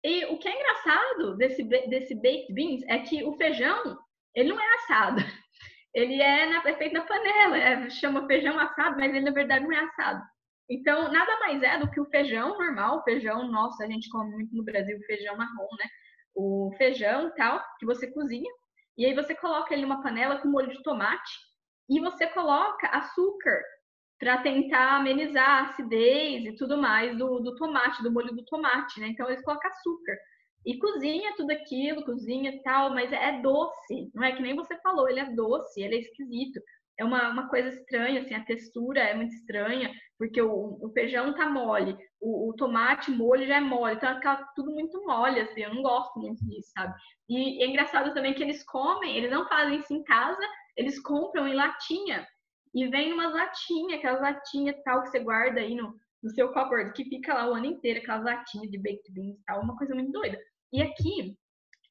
[0.05, 3.97] E o que é engraçado desse desse baked beans é que o feijão
[4.34, 5.16] ele não é assado.
[5.95, 9.62] Ele é, na, é feito na panela, é, chama feijão assado, mas ele na verdade
[9.62, 10.24] não é assado.
[10.70, 14.57] Então, nada mais é do que o feijão normal, feijão nosso, a gente come muito
[14.57, 15.86] no Brasil feijão marrom, né?
[16.34, 18.51] O feijão tal, que você cozinha,
[18.97, 21.30] e aí você coloca ele numa panela com molho de tomate
[21.90, 23.62] e você coloca açúcar
[24.23, 29.01] para tentar amenizar a acidez e tudo mais do, do tomate, do molho do tomate,
[29.01, 29.09] né?
[29.09, 30.16] Então eles colocam açúcar.
[30.64, 34.79] E cozinha tudo aquilo, cozinha e tal, mas é doce, não é que nem você
[34.81, 36.61] falou, ele é doce, ele é esquisito.
[36.97, 41.35] É uma, uma coisa estranha, assim, a textura é muito estranha, porque o, o feijão
[41.35, 45.62] tá mole, o, o, tomate, molho já é mole, então é tudo muito mole, assim,
[45.62, 46.95] eu não gosto muito disso, sabe?
[47.29, 50.47] E, e é engraçado também que eles comem, eles não fazem isso em casa,
[50.77, 52.25] eles compram em latinha,
[52.75, 56.93] e vem umas latinhas, aquelas latinhas tal que você guarda aí no, no seu cupboard,
[56.93, 59.95] que fica lá o ano inteiro, aquelas latinhas de baked beans e tal, uma coisa
[59.95, 60.39] muito doida.
[60.73, 61.37] E aqui,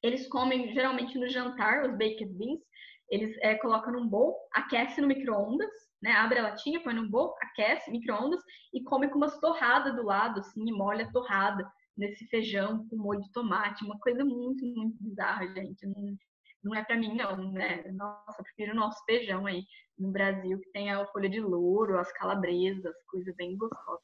[0.02, 2.60] eles comem geralmente no jantar os baked beans,
[3.08, 5.70] eles é, colocam num bowl, aquece no micro-ondas,
[6.02, 6.12] né?
[6.12, 8.40] Abre a latinha, põe num bowl, aquece, micro-ondas
[8.72, 12.96] e come com umas torradas do lado, assim, e molha a torrada nesse feijão com
[12.96, 13.84] molho de tomate.
[13.84, 15.86] Uma coisa muito, muito bizarra, gente.
[15.86, 16.16] Não,
[16.62, 17.82] não é para mim, não, né?
[17.92, 19.64] Nossa, eu prefiro o nosso feijão aí
[19.98, 24.00] no Brasil, que tem a folha de louro, as calabresas, coisa bem gostosa.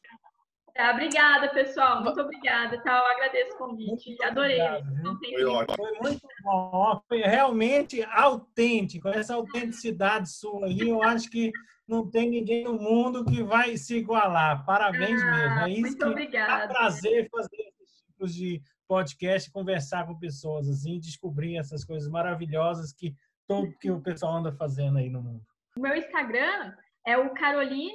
[0.75, 2.03] Tá, obrigada, pessoal.
[2.03, 2.81] Muito obrigada.
[2.83, 4.11] Tá, eu agradeço o convite.
[4.11, 4.61] Muito Adorei.
[4.61, 5.77] Obrigado, foi ótimo.
[5.77, 7.03] Foi muito bom.
[7.09, 9.09] Foi realmente autêntico.
[9.09, 11.51] Essa autenticidade sua aí, eu acho que
[11.87, 14.65] não tem ninguém no mundo que vai se igualar.
[14.65, 15.61] Parabéns ah, mesmo.
[15.61, 16.65] É isso muito que obrigada.
[16.65, 22.93] é prazer fazer esses tipos de podcast, conversar com pessoas assim, descobrir essas coisas maravilhosas
[22.93, 23.14] que
[23.47, 25.43] todo que o pessoal anda fazendo aí no mundo.
[25.76, 26.74] O meu Instagram
[27.07, 27.93] é o Caroline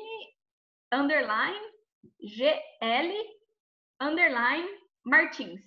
[0.94, 1.74] underline
[2.22, 3.14] GL
[4.02, 4.68] underline
[5.06, 5.62] Martins.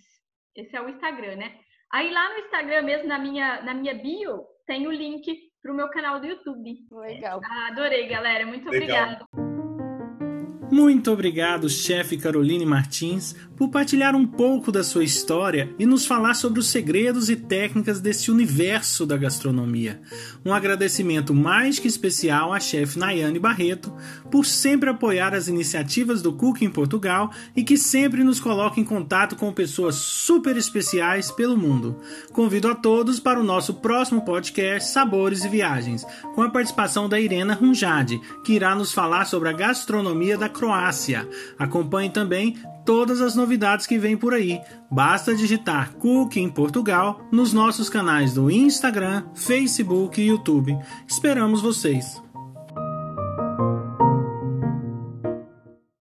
[0.54, 1.58] Esse é o Instagram, né?
[1.92, 5.76] Aí lá no Instagram mesmo, na minha, na minha bio, tem o link para o
[5.76, 6.86] meu canal do YouTube.
[6.90, 7.40] Legal.
[7.44, 8.46] Ah, adorei, galera.
[8.46, 9.14] Muito Legal.
[9.14, 9.45] obrigada.
[10.70, 16.34] Muito obrigado, chefe Caroline Martins, por partilhar um pouco da sua história e nos falar
[16.34, 20.00] sobre os segredos e técnicas desse universo da gastronomia.
[20.44, 23.94] Um agradecimento mais que especial à chefe Nayane Barreto
[24.30, 28.84] por sempre apoiar as iniciativas do Cook em Portugal e que sempre nos coloca em
[28.84, 31.96] contato com pessoas super especiais pelo mundo.
[32.32, 36.04] Convido a todos para o nosso próximo podcast Sabores e Viagens,
[36.34, 41.28] com a participação da Irena Runjade, que irá nos falar sobre a gastronomia da Croácia.
[41.58, 44.60] Acompanhe também todas as novidades que vêm por aí.
[44.90, 50.76] Basta digitar Cook em Portugal nos nossos canais do Instagram, Facebook e YouTube.
[51.06, 52.25] Esperamos vocês!